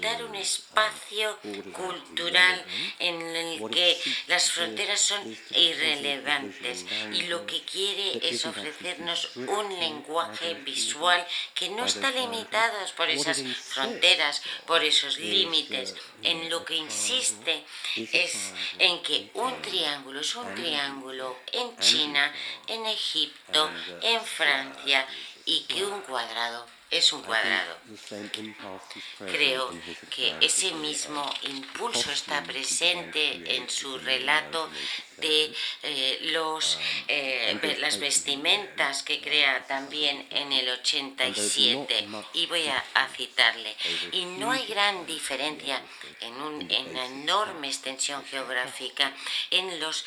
[0.03, 1.39] crear un espacio
[1.71, 2.65] cultural
[2.99, 10.55] en el que las fronteras son irrelevantes y lo que quiere es ofrecernos un lenguaje
[10.65, 15.95] visual que no está limitado por esas fronteras, por esos límites.
[16.21, 17.63] En lo que insiste
[17.95, 22.33] es en que un triángulo es un triángulo en China,
[22.67, 23.69] en Egipto,
[24.01, 25.05] en Francia
[25.45, 27.77] y que un cuadrado es un cuadrado.
[29.19, 29.69] Creo
[30.15, 34.69] que ese mismo impulso está presente en su relato
[35.17, 35.53] de
[35.83, 42.83] eh, los, eh, las vestimentas que crea también en el 87 y voy a,
[43.15, 43.75] citarle
[44.11, 45.79] y no hay gran diferencia
[46.21, 49.13] en, un, en una enorme extensión geográfica
[49.51, 50.03] en los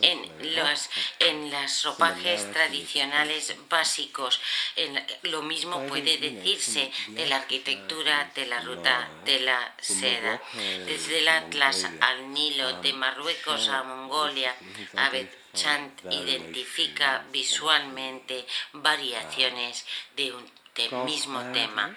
[0.00, 4.40] en los en las ropajes tradicionales básicos.
[4.76, 10.40] En, lo mismo puede decirse de la arquitectura de la ruta de la seda
[10.86, 14.54] desde el Atlas al Nilo de Marruecos a Mongolia,
[14.96, 19.86] Abed Chant identifica visualmente variaciones
[20.16, 21.96] de un mismo tema.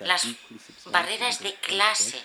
[0.00, 0.26] Las
[0.86, 2.22] barreras de clase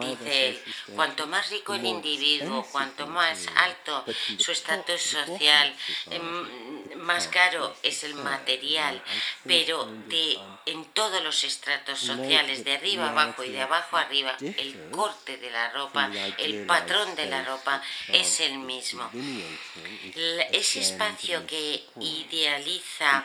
[0.00, 0.62] Dice él,
[0.94, 4.04] cuanto más rico el individuo, cuanto más alto
[4.38, 5.74] su estatus social,
[6.10, 9.02] em, más caro es el material,
[9.44, 14.90] pero de, en todos los estratos sociales, de arriba abajo y de abajo arriba, el
[14.90, 19.10] corte de la ropa, el patrón de la ropa es el mismo.
[20.52, 23.24] Ese espacio que idealiza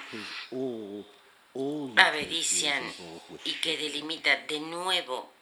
[1.97, 2.83] Avedician
[3.43, 5.37] y que delimita de nuevo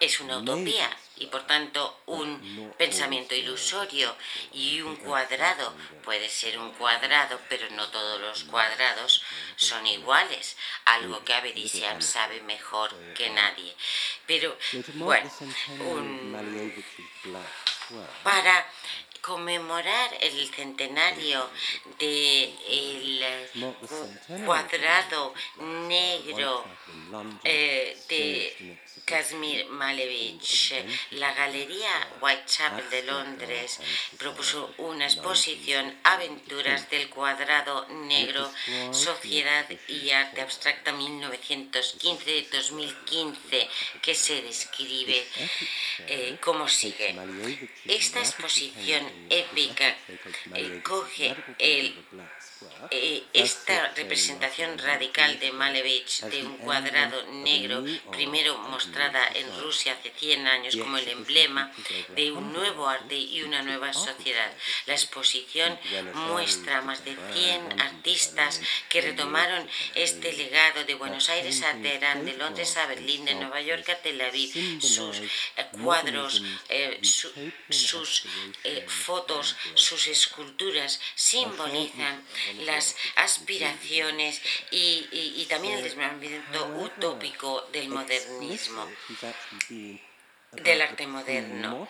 [0.00, 4.16] es una utopía y por tanto un pensamiento ilusorio
[4.52, 5.72] y un cuadrado.
[6.02, 9.22] puede ser un cuadrado pero no todos los cuadrados
[9.56, 10.56] son iguales.
[10.84, 13.74] Algo que Avedician sabe mejor que nadie.
[14.26, 14.56] Pero
[14.94, 15.30] bueno
[18.24, 18.66] para
[19.24, 21.48] conmemorar el centenario
[21.98, 23.46] del
[24.44, 25.32] cuadrado
[25.88, 26.64] negro
[27.44, 30.72] eh, de Kazimir Malevich.
[31.12, 33.78] La Galería Whitechapel de Londres
[34.18, 38.50] propuso una exposición Aventuras del Cuadrado Negro,
[38.92, 43.68] Sociedad y Arte Abstracta 1915-2015,
[44.00, 45.26] que se describe
[46.08, 47.16] eh, como sigue.
[47.84, 49.96] Esta exposición épica
[50.54, 51.94] eh, coge el
[52.90, 58.58] eh, esta representación radical de Malevich de un cuadrado negro, primero
[59.34, 61.72] en Rusia hace 100 años como el emblema
[62.14, 64.52] de un nuevo arte y una nueva sociedad.
[64.86, 65.78] La exposición
[66.28, 72.36] muestra más de 100 artistas que retomaron este legado de Buenos Aires a Teherán, de
[72.36, 74.52] Londres a Berlín, de Nueva York a Tel Aviv.
[74.80, 77.00] Sus eh, cuadros, eh,
[77.70, 78.24] sus
[78.86, 82.24] fotos, sus esculturas simbolizan
[82.60, 88.83] las aspiraciones y, también el desmembramiento utópico del modernismo
[90.62, 91.88] del arte moderno.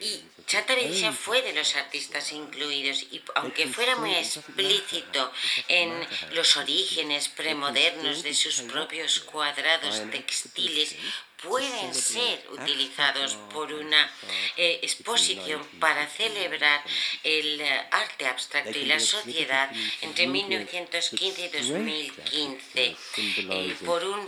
[0.00, 0.74] Y Chata
[1.12, 5.32] fue de los artistas incluidos y aunque fuera muy explícito
[5.68, 5.92] en
[6.32, 10.96] los orígenes premodernos de sus propios cuadrados textiles,
[11.42, 14.10] pueden ser utilizados por una
[14.56, 16.82] eh, exposición para celebrar
[17.24, 19.70] el eh, arte abstracto y la sociedad
[20.02, 24.20] entre 1915 y 2015 eh, por un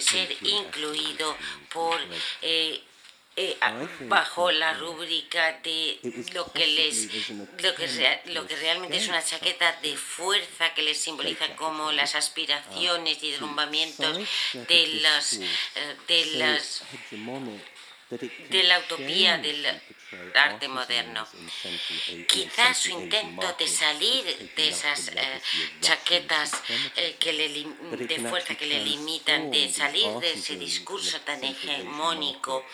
[0.00, 1.36] ser incluido
[1.72, 1.98] por
[3.40, 3.56] eh,
[4.08, 6.00] bajo la rúbrica de
[6.34, 9.78] lo que les lo que, lo que realmente es una chaqueta.
[9.80, 14.18] de fuerza que les simboliza como las aspiraciones y derrumbamientos
[14.52, 16.82] de las eh, de las
[18.50, 19.64] de la utopía del
[20.34, 21.24] arte moderno.
[22.26, 24.24] Quizás su intento de salir
[24.56, 25.40] de esas eh,
[25.80, 26.50] chaquetas
[27.20, 27.48] que le,
[28.04, 32.64] de fuerza que le limitan, de salir de ese discurso tan hegemónico,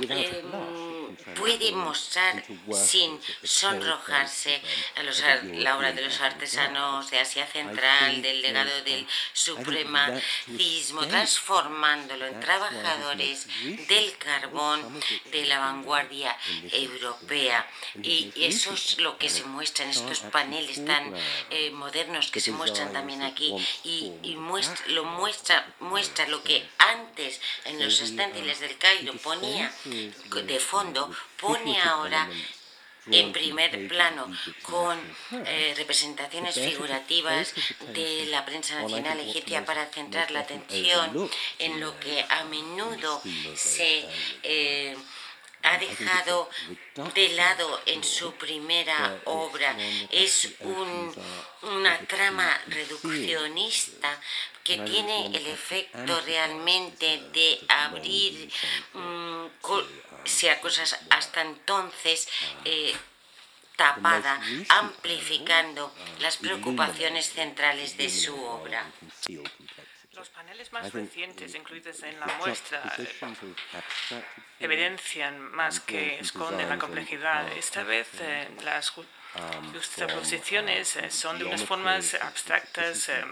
[0.00, 4.62] Em, puede mostrar sin sonrojarse
[4.96, 12.26] a los, la obra de los artesanos de Asia Central, del legado del supremacismo, transformándolo
[12.26, 13.46] en trabajadores
[13.86, 15.00] del carbón
[15.32, 16.36] de la vanguardia
[16.70, 17.66] europea.
[18.02, 21.14] Y eso es lo que se muestra en estos paneles tan
[21.50, 23.54] eh, modernos que se muestran también aquí.
[23.84, 30.60] Y, muestra, lo muestra, muestra lo que antes en los esténciles del Cairo ponía de
[30.60, 32.28] fondo pone ahora
[33.10, 34.30] en primer plano
[34.62, 34.98] con
[35.46, 37.52] eh, representaciones figurativas
[37.92, 43.20] de la prensa nacional egipcia para centrar la atención en lo que a menudo
[43.56, 44.04] se
[44.42, 44.96] eh,
[45.62, 46.50] ha dejado
[47.14, 49.76] de lado en su primera obra.
[50.10, 50.54] Es
[51.62, 54.20] una trama reduccionista
[54.64, 58.50] que tiene el efecto realmente de abrir
[58.94, 59.46] mm,
[60.24, 62.28] sea cosas hasta entonces
[62.64, 62.94] eh,
[63.76, 68.84] tapada, amplificando las preocupaciones centrales de su obra.
[70.14, 72.82] Los paneles más recientes incluidos en la muestra
[74.60, 77.50] evidencian más que esconden la complejidad.
[77.56, 78.92] Esta vez eh, las
[80.12, 83.24] posiciones eh, son de unas formas abstractas eh,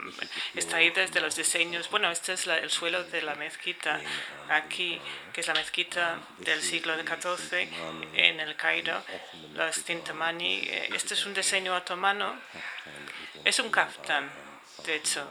[0.54, 1.90] extraídas de los diseños.
[1.90, 4.00] Bueno, este es el suelo de la mezquita
[4.48, 4.98] aquí,
[5.34, 7.68] que es la mezquita del siglo XIV
[8.14, 9.02] en el Cairo,
[9.52, 10.66] los Tintamani.
[10.94, 12.40] Este es un diseño otomano,
[13.44, 14.30] es un kaftan,
[14.86, 15.28] de hecho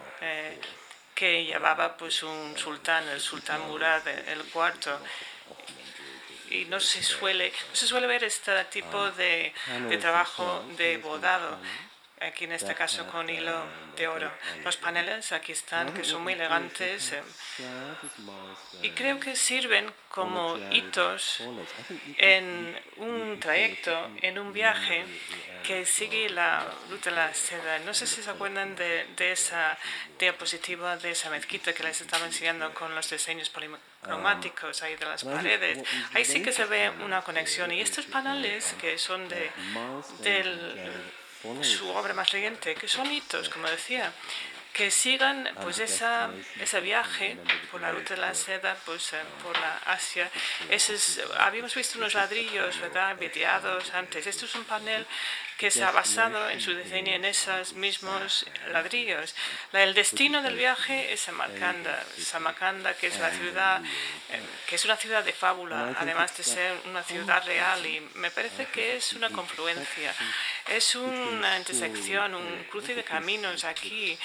[1.20, 4.98] que llevaba pues un sultán, el sultán Murad, el cuarto.
[6.50, 9.54] Y no se suele, se suele ver este tipo de,
[9.90, 11.60] de trabajo de bodado
[12.22, 13.64] aquí en este caso con hilo
[13.96, 14.32] de oro.
[14.64, 17.22] Los paneles aquí están, que son muy elegantes eh,
[18.82, 21.42] y creo que sirven como hitos
[22.18, 25.06] en un trayecto, en un viaje
[25.64, 27.80] que sigue la ruta de la seda.
[27.80, 29.78] No sé si se acuerdan de, de esa
[30.18, 35.24] diapositiva de esa mezquita que les estaba enseñando con los diseños policromáticos ahí de las
[35.24, 35.84] paredes.
[36.14, 37.72] Ahí sí que se ve una conexión.
[37.72, 39.52] Y estos paneles que son de,
[40.22, 40.78] del
[41.62, 44.12] su obra más reciente, que son hitos, como decía,
[44.74, 46.30] que sigan pues esa,
[46.60, 47.38] ese viaje
[47.72, 50.30] por la ruta de la seda, pues eh, por la Asia.
[50.70, 50.98] Ese
[51.38, 54.26] habíamos visto unos ladrillos, ¿verdad?, videados antes.
[54.28, 55.06] Esto es un panel
[55.60, 59.36] que se ha basado en su diseño en esos mismos ladrillos.
[59.74, 64.96] el destino del viaje es Samarcanda, Samarcanda que es la ciudad, eh, que es una
[64.96, 69.30] ciudad de fábula, además de ser una ciudad real y me parece que es una
[69.32, 70.16] confluencia,
[70.66, 74.18] es una intersección, un cruce de caminos aquí.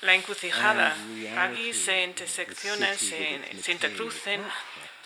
[0.00, 0.96] la encrucijada.
[1.38, 4.40] Aquí se interseccionan, se, se intercrucen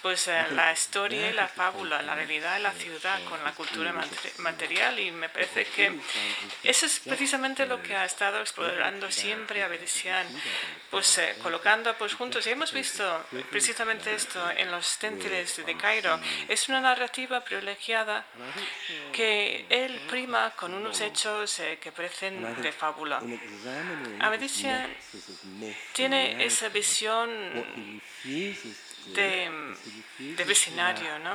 [0.03, 3.95] pues eh, la historia y la fábula, la realidad de la ciudad con la cultura
[4.39, 5.99] material y me parece que
[6.65, 10.27] eso es precisamente lo que ha estado explorando siempre Avedisian,
[10.91, 13.05] pues eh, colocando pues juntos y hemos visto
[13.51, 16.19] precisamente esto en los téntiles de Cairo.
[16.49, 18.25] Es una narrativa privilegiada
[19.13, 23.23] que él prima con unos hechos eh, que parecen de fábula.
[24.21, 24.93] Avedisian
[25.93, 27.31] tiene esa visión
[29.07, 29.51] de,
[30.19, 31.19] de vecindario.
[31.19, 31.33] ¿no?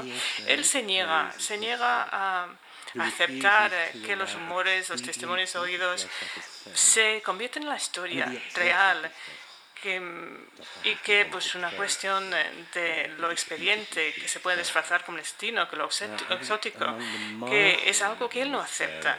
[0.47, 2.47] Él se niega, se niega a
[2.99, 3.71] aceptar
[4.05, 6.07] que los humores, los testimonios oídos
[6.73, 9.11] se convierten en la historia real
[9.81, 10.01] que,
[10.83, 12.29] y que pues una cuestión
[12.73, 16.97] de lo expediente que se puede disfrazar como destino, que lo exótico,
[17.47, 19.17] que es algo que él no acepta.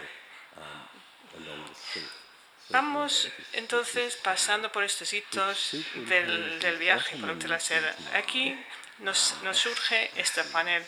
[2.70, 7.94] Vamos entonces pasando por estos hitos del, del viaje por la seda.
[8.14, 8.58] Aquí
[8.98, 10.84] nos, nos, surge este panel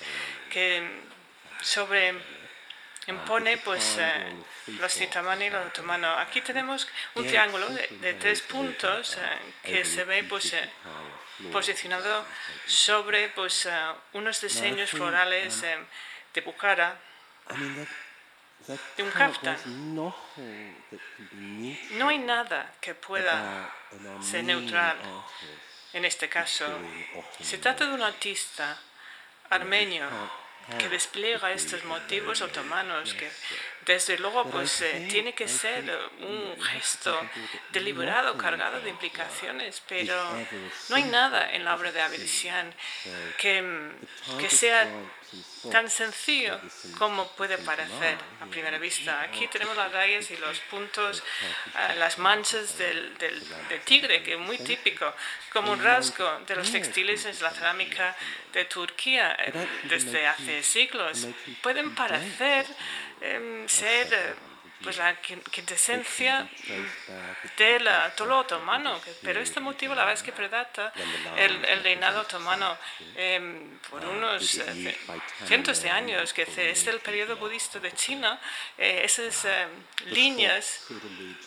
[0.51, 0.87] que
[1.63, 2.15] sobre
[3.07, 4.33] impone pues eh,
[4.79, 6.19] los citamani y los otomanos.
[6.19, 10.69] Aquí tenemos un triángulo de, tres puntos eh, que se ve pues eh,
[11.51, 12.27] posicionado
[12.67, 13.69] sobre pues
[14.13, 16.99] unos diseños florales de Bukhara
[18.97, 19.57] de un kaftan.
[21.93, 23.71] No hay nada que pueda
[24.23, 24.97] ser neutral
[25.93, 26.67] en este caso.
[27.43, 28.79] Se trata de un artista
[29.51, 30.09] armenio
[30.79, 33.29] que despliega estos motivos otomanos que
[33.87, 35.83] desde luego pues eh, tiene que ser
[36.21, 37.19] un gesto
[37.73, 40.15] deliberado, cargado de implicaciones, pero
[40.89, 42.73] no hay nada en la obra de Avedisian
[43.39, 43.91] que,
[44.39, 44.87] que sea
[45.71, 46.59] tan sencillo
[46.99, 49.21] como puede parecer a primera vista.
[49.23, 51.23] Aquí tenemos las rayas y los puntos,
[51.75, 53.43] ah, las manchas del, del,
[53.85, 55.13] tigre, que es muy típico,
[55.53, 58.17] como un rasgo de los textiles en la cerámica
[58.53, 59.53] de Turquía eh,
[59.85, 61.29] desde hace siglos.
[61.63, 62.67] Pueden parecer
[63.21, 64.35] em, ser eh,
[64.83, 66.49] pues la quintesencia
[67.59, 70.93] del todo otomano, pero este motivo la verdad es que predata
[71.37, 72.77] el, el reinado otomano
[73.15, 74.99] em, por unos eh,
[75.47, 78.41] cientos de años, que es el periodo budista de China,
[78.79, 79.69] eh, esas em,
[80.07, 80.87] líneas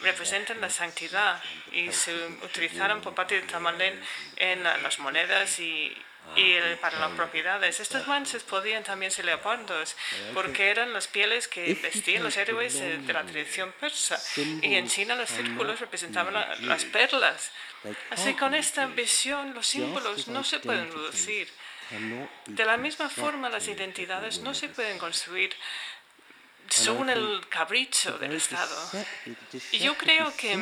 [0.01, 2.13] representan la santidad y se
[2.43, 3.99] utilizaron por parte de Tamerlane
[4.37, 5.95] en las monedas y
[6.35, 7.79] y para las propiedades.
[7.79, 9.95] Estos manches podían también ser leopardos,
[10.33, 14.19] porque eran las pieles que vestían los héroes de la tradición persa.
[14.61, 17.51] Y en China los círculos representaban las perlas.
[18.09, 21.47] Así con esta visión los símbolos no se pueden reducir.
[22.45, 25.55] De la misma forma, las identidades no se pueden construir
[26.69, 28.75] según el capricho del Estado.
[29.71, 30.57] Y yo creo que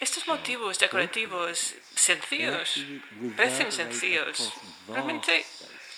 [0.00, 2.80] estos motivos decorativos sencillos,
[3.36, 4.52] parecen sencillos,
[4.88, 5.44] realmente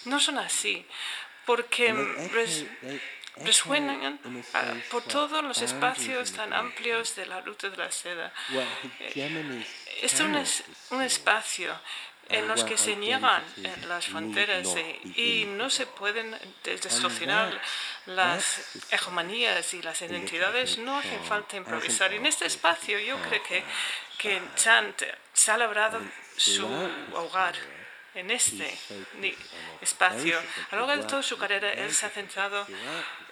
[0.04, 0.84] no son así,
[1.46, 1.94] porque
[3.36, 4.18] resuenan
[4.90, 8.32] por todos los espacios tan amplios de la ruta de la seda.
[10.02, 11.78] Esto es un espacio
[12.28, 13.42] en los que se niegan
[13.88, 14.68] las fronteras
[15.16, 17.60] y no se pueden distorsionar
[18.06, 22.12] las hegemonías y las identidades, no hace falta improvisar.
[22.12, 23.64] En este espacio yo creo que,
[24.18, 25.02] que Chant
[25.32, 26.00] se ha labrado
[26.36, 26.66] su
[27.12, 27.54] hogar
[28.14, 28.78] en este
[29.80, 30.38] espacio.
[30.70, 32.66] A lo largo de toda su carrera, él se ha centrado.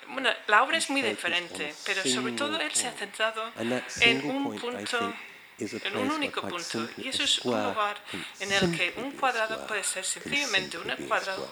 [0.09, 3.53] Bueno, la obra es muy diferente, pero sobre todo él se ha centrado
[4.01, 5.15] en un punto
[5.61, 6.89] en un único punto.
[6.97, 7.97] Y eso es un lugar
[8.41, 11.49] en el que un cuadrado puede ser sencillamente un cuadrado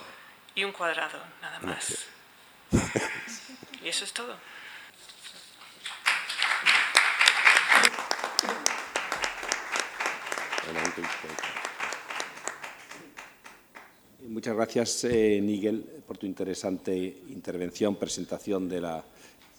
[0.55, 2.07] y un cuadrado, nada más.
[3.83, 4.35] Y eso es todo.
[14.29, 16.95] Muchas gracias, eh, Nigel, por tu interesante
[17.29, 19.03] intervención, presentación de la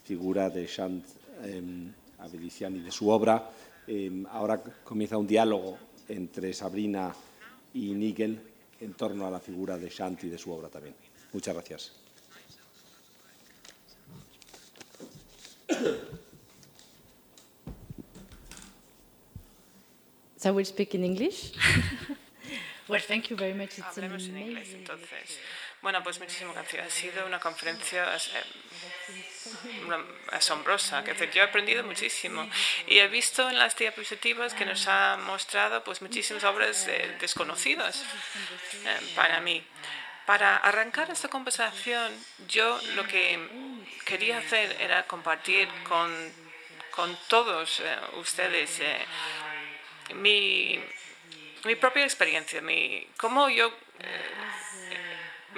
[0.06, 1.06] figura de Chant
[1.44, 3.50] eh, y de su obra.
[3.92, 7.12] Em, ahora comienza un diálogo entre Sabrina
[7.74, 8.40] y Nigel
[8.80, 10.94] en torno a la figura de Shanti y de su obra también.
[11.34, 11.92] Muchas gracias.
[20.38, 21.54] So I will speak in English.
[22.88, 23.80] well, thank you very much.
[23.80, 25.40] It's Hablemos en inglés, entonces.
[25.82, 26.86] Bueno, pues muchísimas gracias.
[26.86, 28.20] Ha sido una conferencia eh,
[30.32, 31.04] asombrosa.
[31.04, 32.50] Que yo he aprendido muchísimo
[32.88, 38.04] y he visto en las diapositivas que nos ha mostrado pues muchísimas obras eh, desconocidas
[38.86, 39.64] eh, para mí.
[40.26, 42.14] Para arrancar esta conversación,
[42.48, 43.40] yo lo que
[44.06, 46.14] quería hacer era compartir con,
[46.92, 47.82] con todos
[48.14, 48.80] ustedes
[50.14, 50.80] mi,
[51.66, 53.74] mi propia experiencia, mi, cómo yo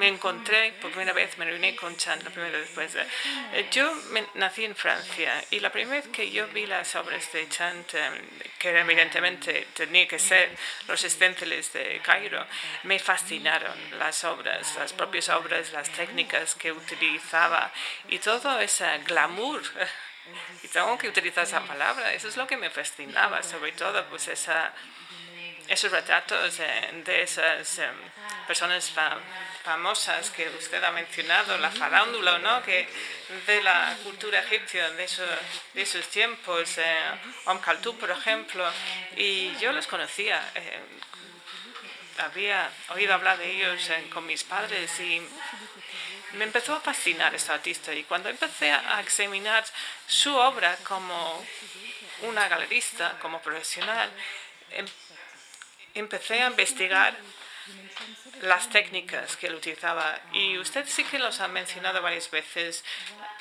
[0.02, 2.96] me encontré por primera vez, me reuní con Chant la primera vez después.
[2.96, 3.86] Eh, yo
[4.34, 8.14] nací en Francia y la primera vez que yo vi las obras de Chant, em,
[8.58, 12.44] que evidentemente tenía que ser los esténciles de Cairo,
[12.82, 17.72] me fascinaron las obras, las propias obras, las técnicas que utilizaba
[18.10, 19.62] y todo ese glamour.
[20.64, 24.28] Y tengo que utilizar esa palabra, eso es lo que me fascinaba, sobre todo pues
[24.28, 24.72] esa
[25.68, 27.96] esos retratos de esas em,
[28.48, 28.92] personas
[29.64, 32.62] famosas que usted ha mencionado, la farándula, ¿no?
[32.64, 32.88] que
[33.46, 35.30] de la cultura egipcia de esos,
[35.74, 37.12] de esos tiempos, eh,
[37.46, 37.60] Om
[38.00, 38.70] por ejemplo,
[39.16, 40.52] y yo los conocía.
[40.56, 40.80] Eh,
[42.18, 45.22] había oído hablar de ellos eh, con mis padres y
[46.34, 49.64] me empezó a fascinar este artista y cuando empecé a examinar
[50.08, 51.46] su obra como
[52.22, 54.10] una galerista, como profesional,
[54.72, 54.86] em,
[55.94, 57.16] empecé a investigar
[58.42, 60.20] las técnicas que él utilizaba.
[60.34, 62.84] Y usted sí que los ha mencionado varias veces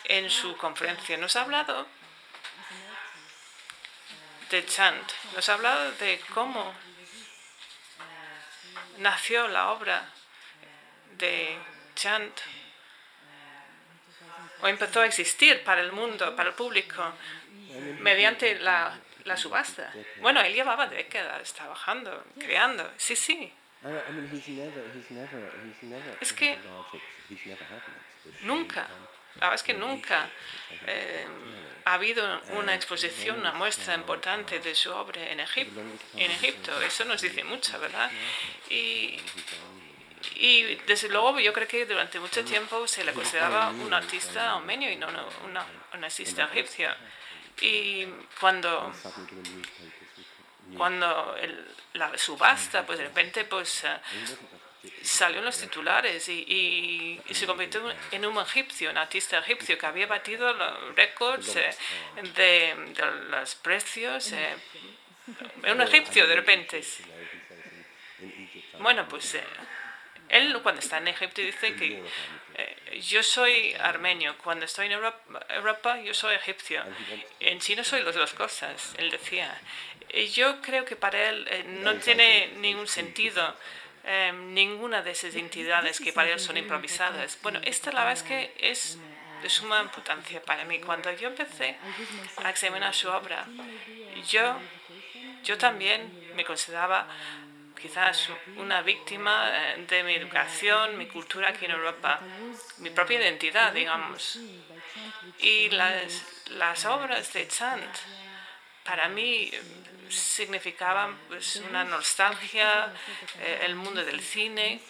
[0.05, 1.17] en su conferencia.
[1.17, 1.87] Nos ha hablado
[4.51, 6.75] de Chant, nos ha hablado de cómo
[8.99, 10.09] nació la obra
[11.19, 11.59] de
[11.95, 12.37] Chant.
[14.63, 17.03] O empezó a existir para el mundo, para el público,
[18.01, 19.93] mediante la la subasta.
[20.21, 22.91] Bueno, él llevaba décadas trabajando, creando.
[22.97, 23.53] Sí, sí.
[26.21, 26.59] Es que
[28.43, 28.87] nunca,
[29.37, 30.29] la verdad es que nunca
[30.87, 31.27] eh,
[31.85, 35.81] ha habido una exposición, una muestra importante de su obra en, Egipto.
[36.17, 36.81] en Egipto.
[36.83, 38.11] Eso nos dice mucho, ¿verdad?
[38.69, 39.19] Y,
[40.37, 44.91] y desde luego yo creo que durante mucho tiempo se le consideraba un artista armenio
[44.91, 45.65] y no una,
[45.95, 46.91] un artista egipcio.
[47.61, 48.07] Y
[48.39, 48.93] cuando,
[50.77, 51.37] cuando
[51.95, 53.99] la subasta, pues de repente pues, eh,
[55.03, 60.07] salió en los titulares y, se convirtió en un egipcio, un artista egipcio que había
[60.07, 61.71] batido los récords eh,
[62.35, 62.75] de,
[63.31, 64.33] los precios.
[64.33, 64.57] Eh,
[65.71, 66.83] un egipcio de repente.
[68.79, 69.37] Bueno, pues
[70.31, 72.03] él cuando está en Egipto dice que
[72.55, 74.93] eh, yo soy armenio, cuando estoy en
[75.49, 76.83] Europa, yo soy egipcio,
[77.41, 79.61] en China soy las dos cosas, él decía.
[80.13, 83.57] Y yo creo que para él eh, no tiene ningún sentido
[84.05, 87.39] em, ninguna de esas entidades que para él son improvisadas.
[87.43, 88.99] Bueno, esta la verdad es que es
[89.43, 90.81] de suma importancia para mí.
[90.81, 91.77] Cuando yo empecé
[92.43, 93.47] a examinar su obra,
[94.29, 94.57] yo,
[95.45, 97.07] yo también me consideraba
[97.81, 102.21] quizás una víctima eh, de mi educación, mi cultura aquí en Europa,
[102.79, 104.39] mi propia identidad, digamos.
[105.39, 107.97] Y las, obras de Chant
[108.85, 109.51] para mí
[110.09, 112.93] significaban pues, una nostalgia,
[113.41, 114.81] eh, el mundo del cine,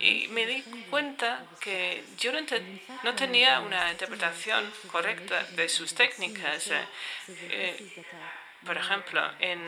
[0.00, 6.70] y me di cuenta que yo no, tenía una interpretación correcta de sus técnicas.
[7.28, 8.04] Eh,
[8.64, 9.60] por ejemplo, en,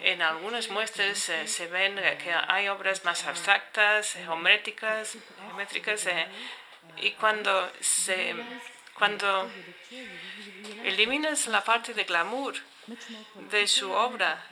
[0.00, 5.16] en algunas muestras se ven que hay obras más abstractas, geométricas,
[5.46, 6.06] geométricas
[6.96, 8.34] y cuando se
[8.94, 9.50] cuando
[10.84, 12.54] eliminas la parte de glamour
[13.50, 14.46] de su obra,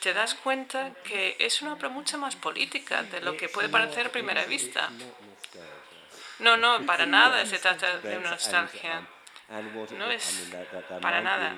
[0.00, 4.06] te das cuenta que es una obra mucho más política de lo que puede parecer
[4.06, 4.90] a primera vista.
[6.40, 9.06] No, no, para nada se trata de una nostalgia.
[9.96, 10.50] No es
[11.00, 11.56] para nada.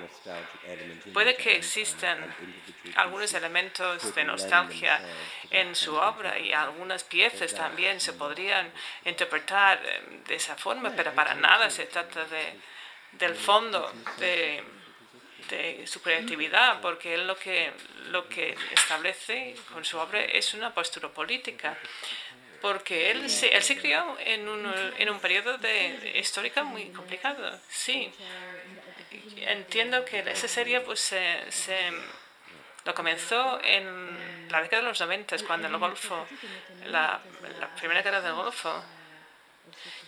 [1.11, 2.33] Puede que existan
[2.95, 5.01] algunos elementos de nostalgia
[5.49, 8.71] en su obra y algunas piezas también se podrían
[9.03, 12.53] interpretar eh, de esa forma, pero para nada se trata de,
[13.11, 14.63] del fondo de,
[15.49, 17.73] de su creatividad, porque él lo que,
[18.09, 21.77] lo que establece con su obra es una postura política
[22.61, 27.59] porque él se, él se crió en un, en un periodo de, histórico muy complicado.
[27.69, 28.13] Sí,
[29.37, 31.91] entiendo que esa serie pues, se,
[32.85, 36.27] lo comenzó en la década de los 90, cuando el Golfo,
[36.85, 37.19] la,
[37.59, 38.83] la primera guerra del Golfo.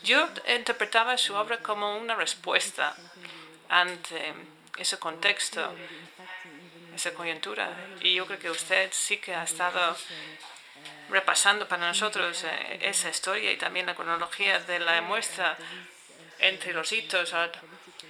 [0.04, 2.96] Yo interpretaba su obra como una respuesta
[3.70, 4.34] ante
[4.78, 5.74] ese contexto,
[6.94, 7.72] esa coyuntura.
[8.02, 9.96] Y yo creo que usted sí que ha estado
[11.10, 15.58] repasando para nosotros eh, esa historia y también la cronología de la muestra
[16.40, 17.34] entre los hitos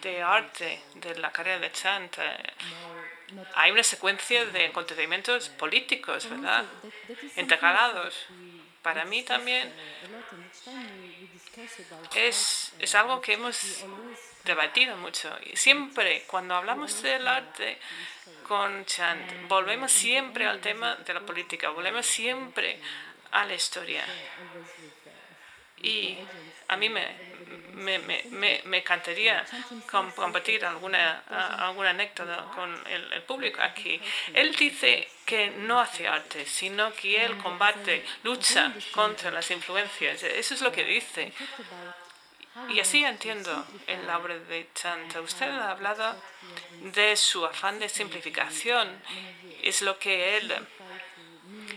[0.02, 2.18] de arte de la carrera de Chant.
[2.18, 2.54] Eh,
[3.56, 6.66] hay una secuencia de acontecimientos políticos, ¿verdad?
[7.38, 8.16] Intercalados.
[8.82, 9.74] Para mí también
[12.16, 13.84] es, es algo que hemos
[14.44, 15.32] debatido mucho.
[15.46, 17.80] Y siempre cuando hablamos del arte,
[18.44, 19.48] con Chant.
[19.48, 22.80] Volvemos siempre al tema de la política, volvemos siempre
[23.32, 24.04] a la historia.
[25.84, 26.18] Y
[26.68, 27.06] a mí me,
[27.74, 29.46] me, me, me encantaría
[29.90, 31.24] compartir alguna,
[31.60, 34.00] alguna anécdota con el, público aquí.
[34.34, 40.24] Él dice que no hace arte, sino que él combate, lucha contra las influencias.
[40.24, 41.32] Eso es lo que dice.
[42.70, 45.16] Y así entiendo en la obra de Chant.
[45.18, 46.16] Usted ha hablado
[46.82, 49.02] de su afán de simplificación.
[49.64, 50.54] Es lo que él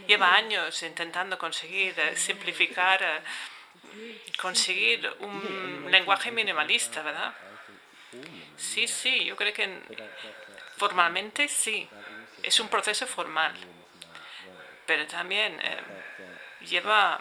[0.06, 3.20] lleva años intentando conseguir, eh, simplificar, eh,
[4.40, 7.34] conseguir un lenguaje minimalista, ¿verdad?
[8.56, 9.80] Sí, sí, yo creo que
[10.76, 11.88] formalmente sí.
[12.42, 13.54] Es un proceso formal.
[14.86, 15.78] Pero también eh,
[16.60, 17.20] lleva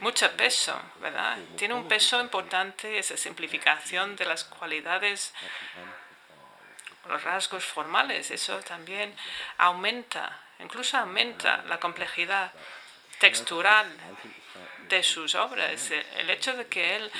[0.00, 1.38] mucho peso, ¿verdad?
[1.56, 5.32] Tiene un peso importante esa simplificación de las cualidades,
[7.08, 8.30] los rasgos formales.
[8.30, 9.14] Eso también
[9.58, 12.52] aumenta, incluso aumenta la complejidad
[13.18, 13.86] textural
[14.92, 15.90] de sus obras.
[15.90, 17.10] El hecho de que él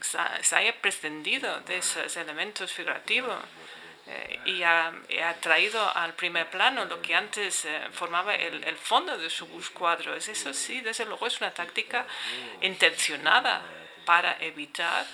[0.00, 3.38] se haya prescindido de esos elementos figurativos
[4.08, 4.92] eh, y, ha,
[5.40, 10.28] traído al primer plano lo que antes eh, formaba el, el, fondo de sus cuadros.
[10.28, 12.06] Eso sí, desde luego es una táctica
[12.60, 13.62] intencionada
[14.04, 15.06] para evitar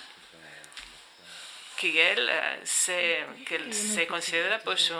[1.90, 4.92] que él eh, se, que se considera pues,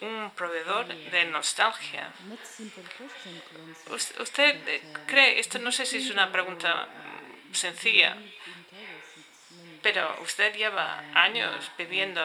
[0.00, 2.12] un, proveedor de nostalgia.
[4.20, 6.86] ¿Usted cree, esto no sé si es una pregunta
[7.52, 8.16] sencilla,
[9.82, 12.22] pero usted lleva años viviendo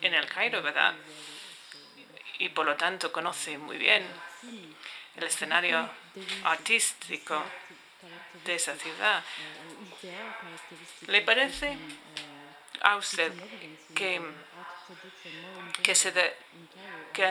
[0.00, 0.94] en el Cairo, ¿verdad?
[2.38, 4.06] Y por lo tanto conoce muy bien
[5.16, 5.90] el escenario
[6.44, 7.42] artístico
[8.44, 9.24] de esa ciudad.
[11.08, 11.76] ¿Le parece
[12.88, 13.32] a usted
[13.94, 14.10] que,
[15.82, 16.10] que, se
[17.12, 17.26] que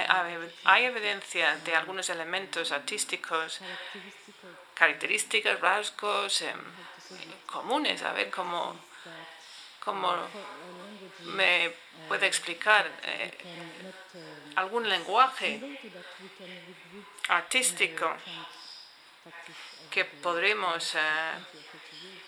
[0.71, 3.59] hay evidencia de algunos elementos artísticos,
[4.73, 6.61] características, rasgos em,
[7.45, 8.03] comunes?
[8.03, 8.59] A ver cómo
[9.85, 10.11] ¿Cómo
[11.37, 11.71] me
[12.07, 13.31] puede explicar eh,
[14.55, 15.61] algún lenguaje
[17.29, 18.11] artístico
[19.91, 20.99] que podremos eh,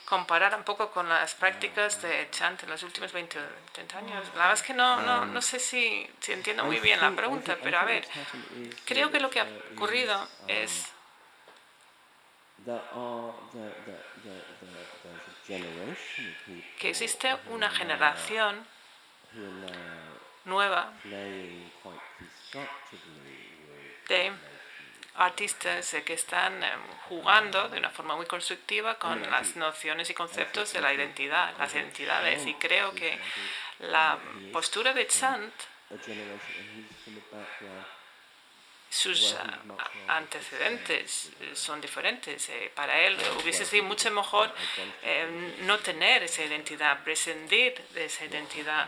[0.07, 3.41] comparar un poco con las prácticas de Chant en los últimos 20 o
[3.73, 4.25] 30 años.
[4.35, 7.57] La verdad es que no, no, no sé si, si entiendo muy bien la pregunta,
[7.61, 8.07] pero a ver,
[8.85, 10.93] creo que lo que ha ocurrido es
[16.79, 18.65] que existe una generación
[20.45, 20.93] nueva
[24.07, 24.33] de
[25.17, 30.73] artistas que están em, jugando de una forma muy constructiva con las nociones y conceptos
[30.73, 32.45] de la identidad, las identidades.
[32.45, 33.19] Y creo que
[33.79, 34.17] la
[34.53, 35.53] postura de Chant,
[38.89, 39.35] sus
[40.07, 42.49] antecedentes son diferentes.
[42.49, 44.53] Eh, para él hubiese sido mucho mejor
[45.61, 48.87] no tener esa identidad, prescindir de esa identidad.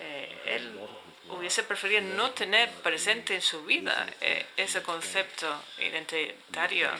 [0.00, 0.88] Eh, él
[1.30, 5.46] hubiese preferido no tener presente en su vida eh, ese concepto
[5.78, 6.90] identitario.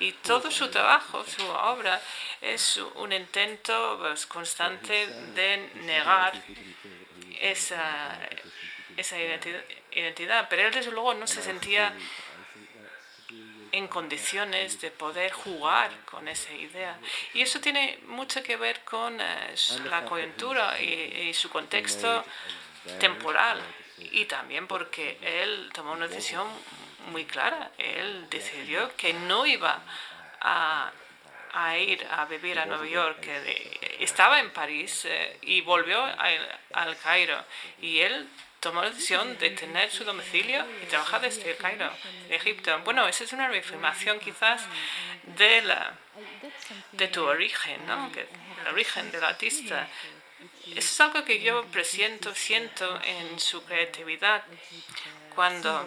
[0.00, 2.00] Y todo su trabajo, su obra,
[2.40, 6.32] es un intento pues, constante de negar
[7.40, 8.18] esa,
[8.96, 9.16] esa
[9.92, 10.46] identidad.
[10.48, 11.94] Pero él, desde luego, no se sentía
[13.72, 16.98] en condiciones de poder jugar con esa idea.
[17.34, 19.54] Y eso tiene mucho que ver con eh,
[19.90, 22.24] la coyuntura y, y su contexto
[22.98, 23.60] temporal
[23.98, 26.46] y también porque él tomó una decisión
[27.10, 27.70] muy clara.
[27.78, 29.80] Él decidió que no iba
[30.40, 30.90] a,
[31.52, 33.20] a ir a vivir a Nueva York.
[33.20, 36.04] Que estaba en París eh, y volvió
[36.72, 37.42] al Cairo.
[37.80, 38.28] Y él
[38.60, 41.90] tomó la decisión de tener su domicilio y trabajar desde el Cairo,
[42.28, 42.78] de Egipto.
[42.80, 44.62] Bueno, esa es una reafirmación quizás
[45.22, 45.92] de, la,
[46.92, 48.10] de tu origen, ¿no?
[48.60, 49.88] el origen del artista.
[50.74, 54.44] Es algo que yo presiento, siento en su creatividad
[55.34, 55.86] cuando,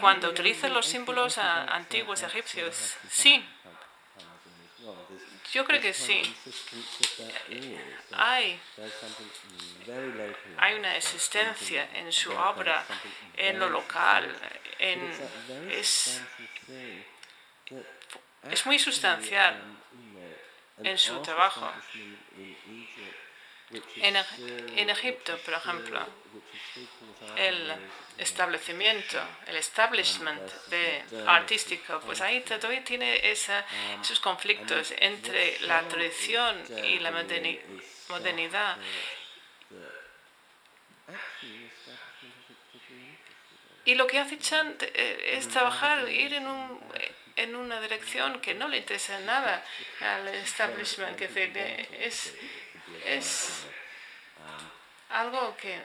[0.00, 2.96] cuando utiliza los símbolos antiguos egipcios.
[3.08, 3.44] Sí,
[5.52, 6.34] yo creo que sí.
[8.12, 8.60] Hay,
[10.58, 12.84] hay una existencia en su obra,
[13.36, 14.34] en lo local,
[14.80, 15.00] en,
[15.70, 16.20] es,
[18.50, 19.62] es muy sustancial
[20.82, 21.70] en su trabajo.
[23.96, 26.00] En, Egipto, por ejemplo,
[27.36, 27.72] el
[28.18, 33.64] establecimiento, el establishment de artístico, pues ahí todavía tiene esa,
[34.00, 37.10] esos conflictos entre la tradición y la
[38.08, 38.76] modernidad.
[43.86, 46.80] Y lo que hace Chant eh, es trabajar, ir en, un,
[47.36, 49.62] en una dirección que no le interesa nada
[50.00, 51.28] al establishment, que
[52.00, 52.34] es
[53.06, 53.66] es
[55.10, 55.80] algo que,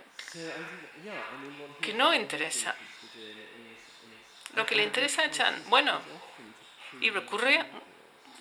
[1.81, 2.75] que no interesa.
[4.55, 6.01] Lo que le interesa a Chan, bueno,
[7.01, 7.63] y recurre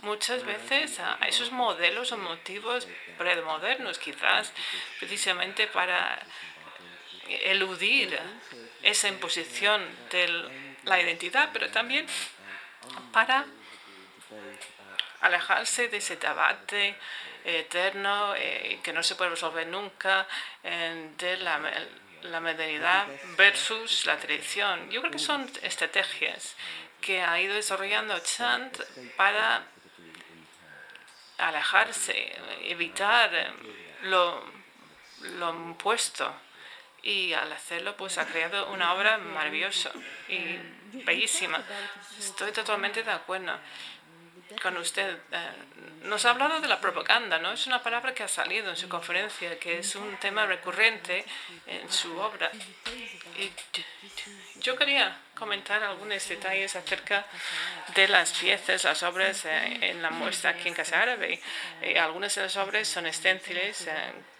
[0.03, 4.53] muchas veces a esos modelos o motivos premodernos, quizás
[4.99, 6.19] precisamente para
[7.29, 8.19] eludir
[8.83, 12.07] esa imposición de la identidad, pero también
[13.13, 13.45] para
[15.21, 16.97] alejarse de ese debate
[17.45, 20.27] eterno eh, que no se puede resolver nunca
[20.63, 21.61] de la,
[22.23, 23.07] la modernidad
[23.37, 24.91] versus la tradición.
[24.91, 26.57] Yo creo que son estrategias
[27.01, 28.79] que ha ido desarrollando Chant
[29.17, 29.63] para
[31.39, 33.49] alejarse, evitar eh,
[34.03, 34.45] lo,
[35.39, 36.33] lo impuesto.
[37.01, 39.93] Y al hacerlo, pues ha creado una obra maravillosa
[40.29, 40.59] y
[41.05, 41.63] bellísima.
[42.19, 43.57] Estoy totalmente de acuerdo
[44.63, 45.17] con usted.
[45.33, 45.51] Eh,
[46.05, 47.53] nos ha hablado de la propaganda, ¿no?
[47.53, 51.25] Es una palabra que ha salido en su conferencia, que es un tema recurrente
[51.67, 52.51] en su obra.
[53.37, 53.51] Y
[54.61, 57.27] yo quería comentar algunos detalles acerca
[57.95, 61.41] de las piezas, las obras eh, en la muestra aquí en Casa Árabe.
[61.83, 63.89] Eh, algunas de las obras son esténciles,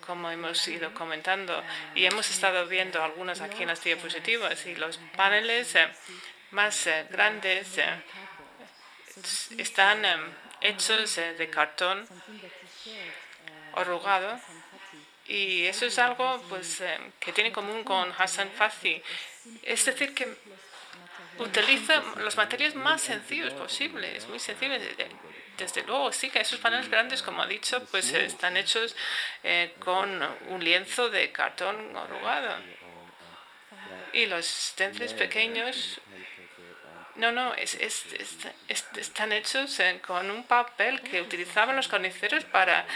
[0.07, 1.63] como hemos ido comentando,
[1.95, 5.77] y hemos estado viendo algunas aquí en las diapositivas, y los paneles
[6.51, 7.79] más grandes
[9.59, 10.21] están em,
[10.61, 12.07] hechos de cartón
[13.75, 14.41] arrugado
[15.29, 19.03] y eso es algo pues, em, que tiene en común con Hassan Fathi.
[19.63, 20.27] Es decir, que
[21.39, 24.83] utiliza los materiales más sencillos posibles, muy sencillos.
[25.59, 28.97] Desde luego, sí que esos paneles grandes, como ha dicho, pues están hechos
[29.43, 32.55] eh, con un lienzo de cartón arrugado.
[34.13, 36.01] Y los stencils pequeños
[37.19, 37.77] no, no, es,
[38.97, 42.87] están hechos con un papel que utilizaban los carniceros para,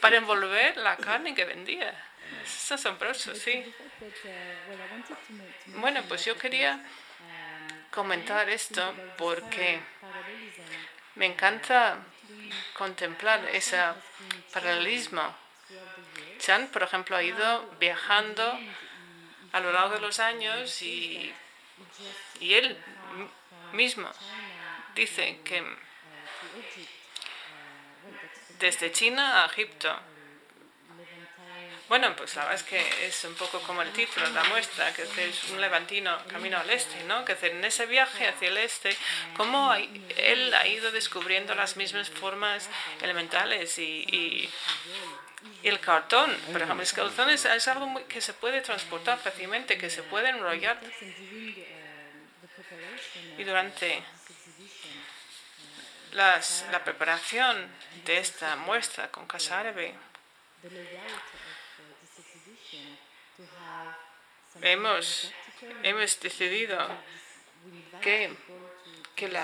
[0.00, 1.92] para envolver la carne que vendía.
[2.44, 3.74] Es asombroso, sí.
[5.66, 6.80] Bueno, pues yo quería
[7.90, 9.80] comentar esto porque
[11.16, 11.98] me encanta
[12.74, 13.82] contemplar ese
[14.52, 15.34] paralelismo.
[16.38, 18.58] Chan, por ejemplo, ha ido viajando
[19.50, 21.34] a lo largo de los años y,
[22.40, 22.78] y él
[23.72, 24.10] mismo
[24.94, 25.64] dice que
[28.58, 29.98] desde China a Egipto
[31.92, 35.02] bueno, pues la verdad es que es un poco como el título, la muestra, que
[35.02, 37.22] es un levantino camino al este, ¿no?
[37.26, 38.96] Que en ese viaje hacia el este,
[39.36, 42.70] cómo él ha ido descubriendo las mismas formas
[43.02, 44.48] elementales y,
[45.62, 50.02] el cartón, por ejemplo, el cartón es, algo que se puede transportar fácilmente, que se
[50.02, 50.80] puede enrollar.
[53.42, 54.00] Y durante
[56.12, 57.68] la preparación
[58.04, 59.92] de esta muestra con Casa Árabe,
[64.60, 65.32] hemos,
[65.82, 66.78] hemos decidido
[68.00, 68.32] que,
[69.16, 69.36] que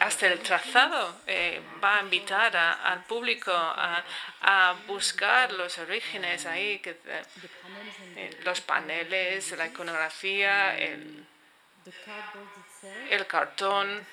[0.00, 4.02] hasta el trazado eh, va a invitar al público a,
[4.40, 11.26] a, buscar los orígenes ahí, que, eh, los paneles, la iconografía, el,
[13.10, 14.06] el cartón,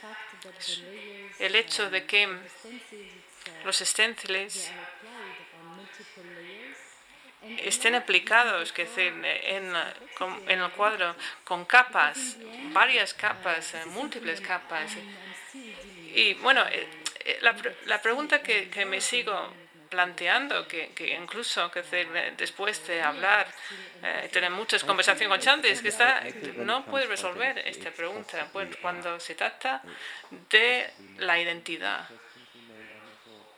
[1.39, 2.27] el hecho de que
[3.65, 4.71] los esténciles
[7.63, 12.37] estén aplicados que en, en, el cuadro con capas,
[12.71, 14.91] varias capas, eh, múltiples capas.
[16.15, 16.87] Y bueno, eh,
[17.25, 17.55] eh, la,
[17.85, 19.53] la pregunta que, que, me sigo
[19.93, 20.91] planteando, que,
[21.21, 21.83] incluso que
[22.35, 23.45] después de hablar,
[24.31, 26.23] tener muchas conversaciones con Chante, es que está,
[26.55, 28.49] no puede resolver esta pregunta
[28.81, 29.83] cuando se trata
[30.49, 30.89] de
[31.19, 32.09] la identidad.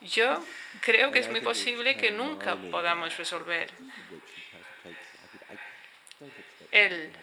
[0.01, 0.43] Yo
[0.81, 3.71] creo que es muy posible que nunca podamos resolver
[6.69, 7.13] el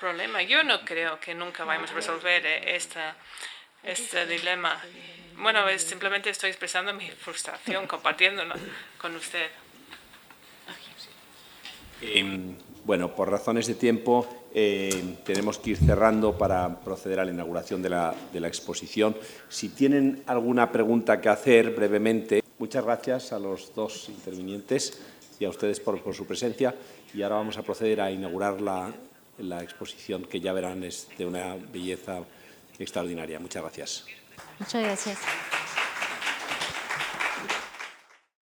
[0.00, 0.40] problema.
[0.42, 3.16] Yo no creo que nunca vayamos a resolver esta,
[3.82, 4.82] este dilema.
[5.42, 8.54] Bueno, simplemente estoy expresando mi frustración, compartiéndolo
[9.00, 9.46] con usted.
[12.02, 17.30] Em, bueno, por razones de tiempo eh, tenemos que ir cerrando para proceder a la
[17.30, 19.16] inauguración de la, de la exposición.
[19.48, 25.00] Si tienen alguna pregunta que hacer brevemente, muchas gracias a los dos intervinientes
[25.38, 26.74] y a ustedes por, por su presencia.
[27.14, 28.92] Y ahora vamos a proceder a inaugurar la,
[29.38, 32.20] la exposición que ya verán es de una belleza
[32.78, 33.38] extraordinaria.
[33.40, 34.19] Muchas gracias.
[34.60, 35.18] Muchas gracias.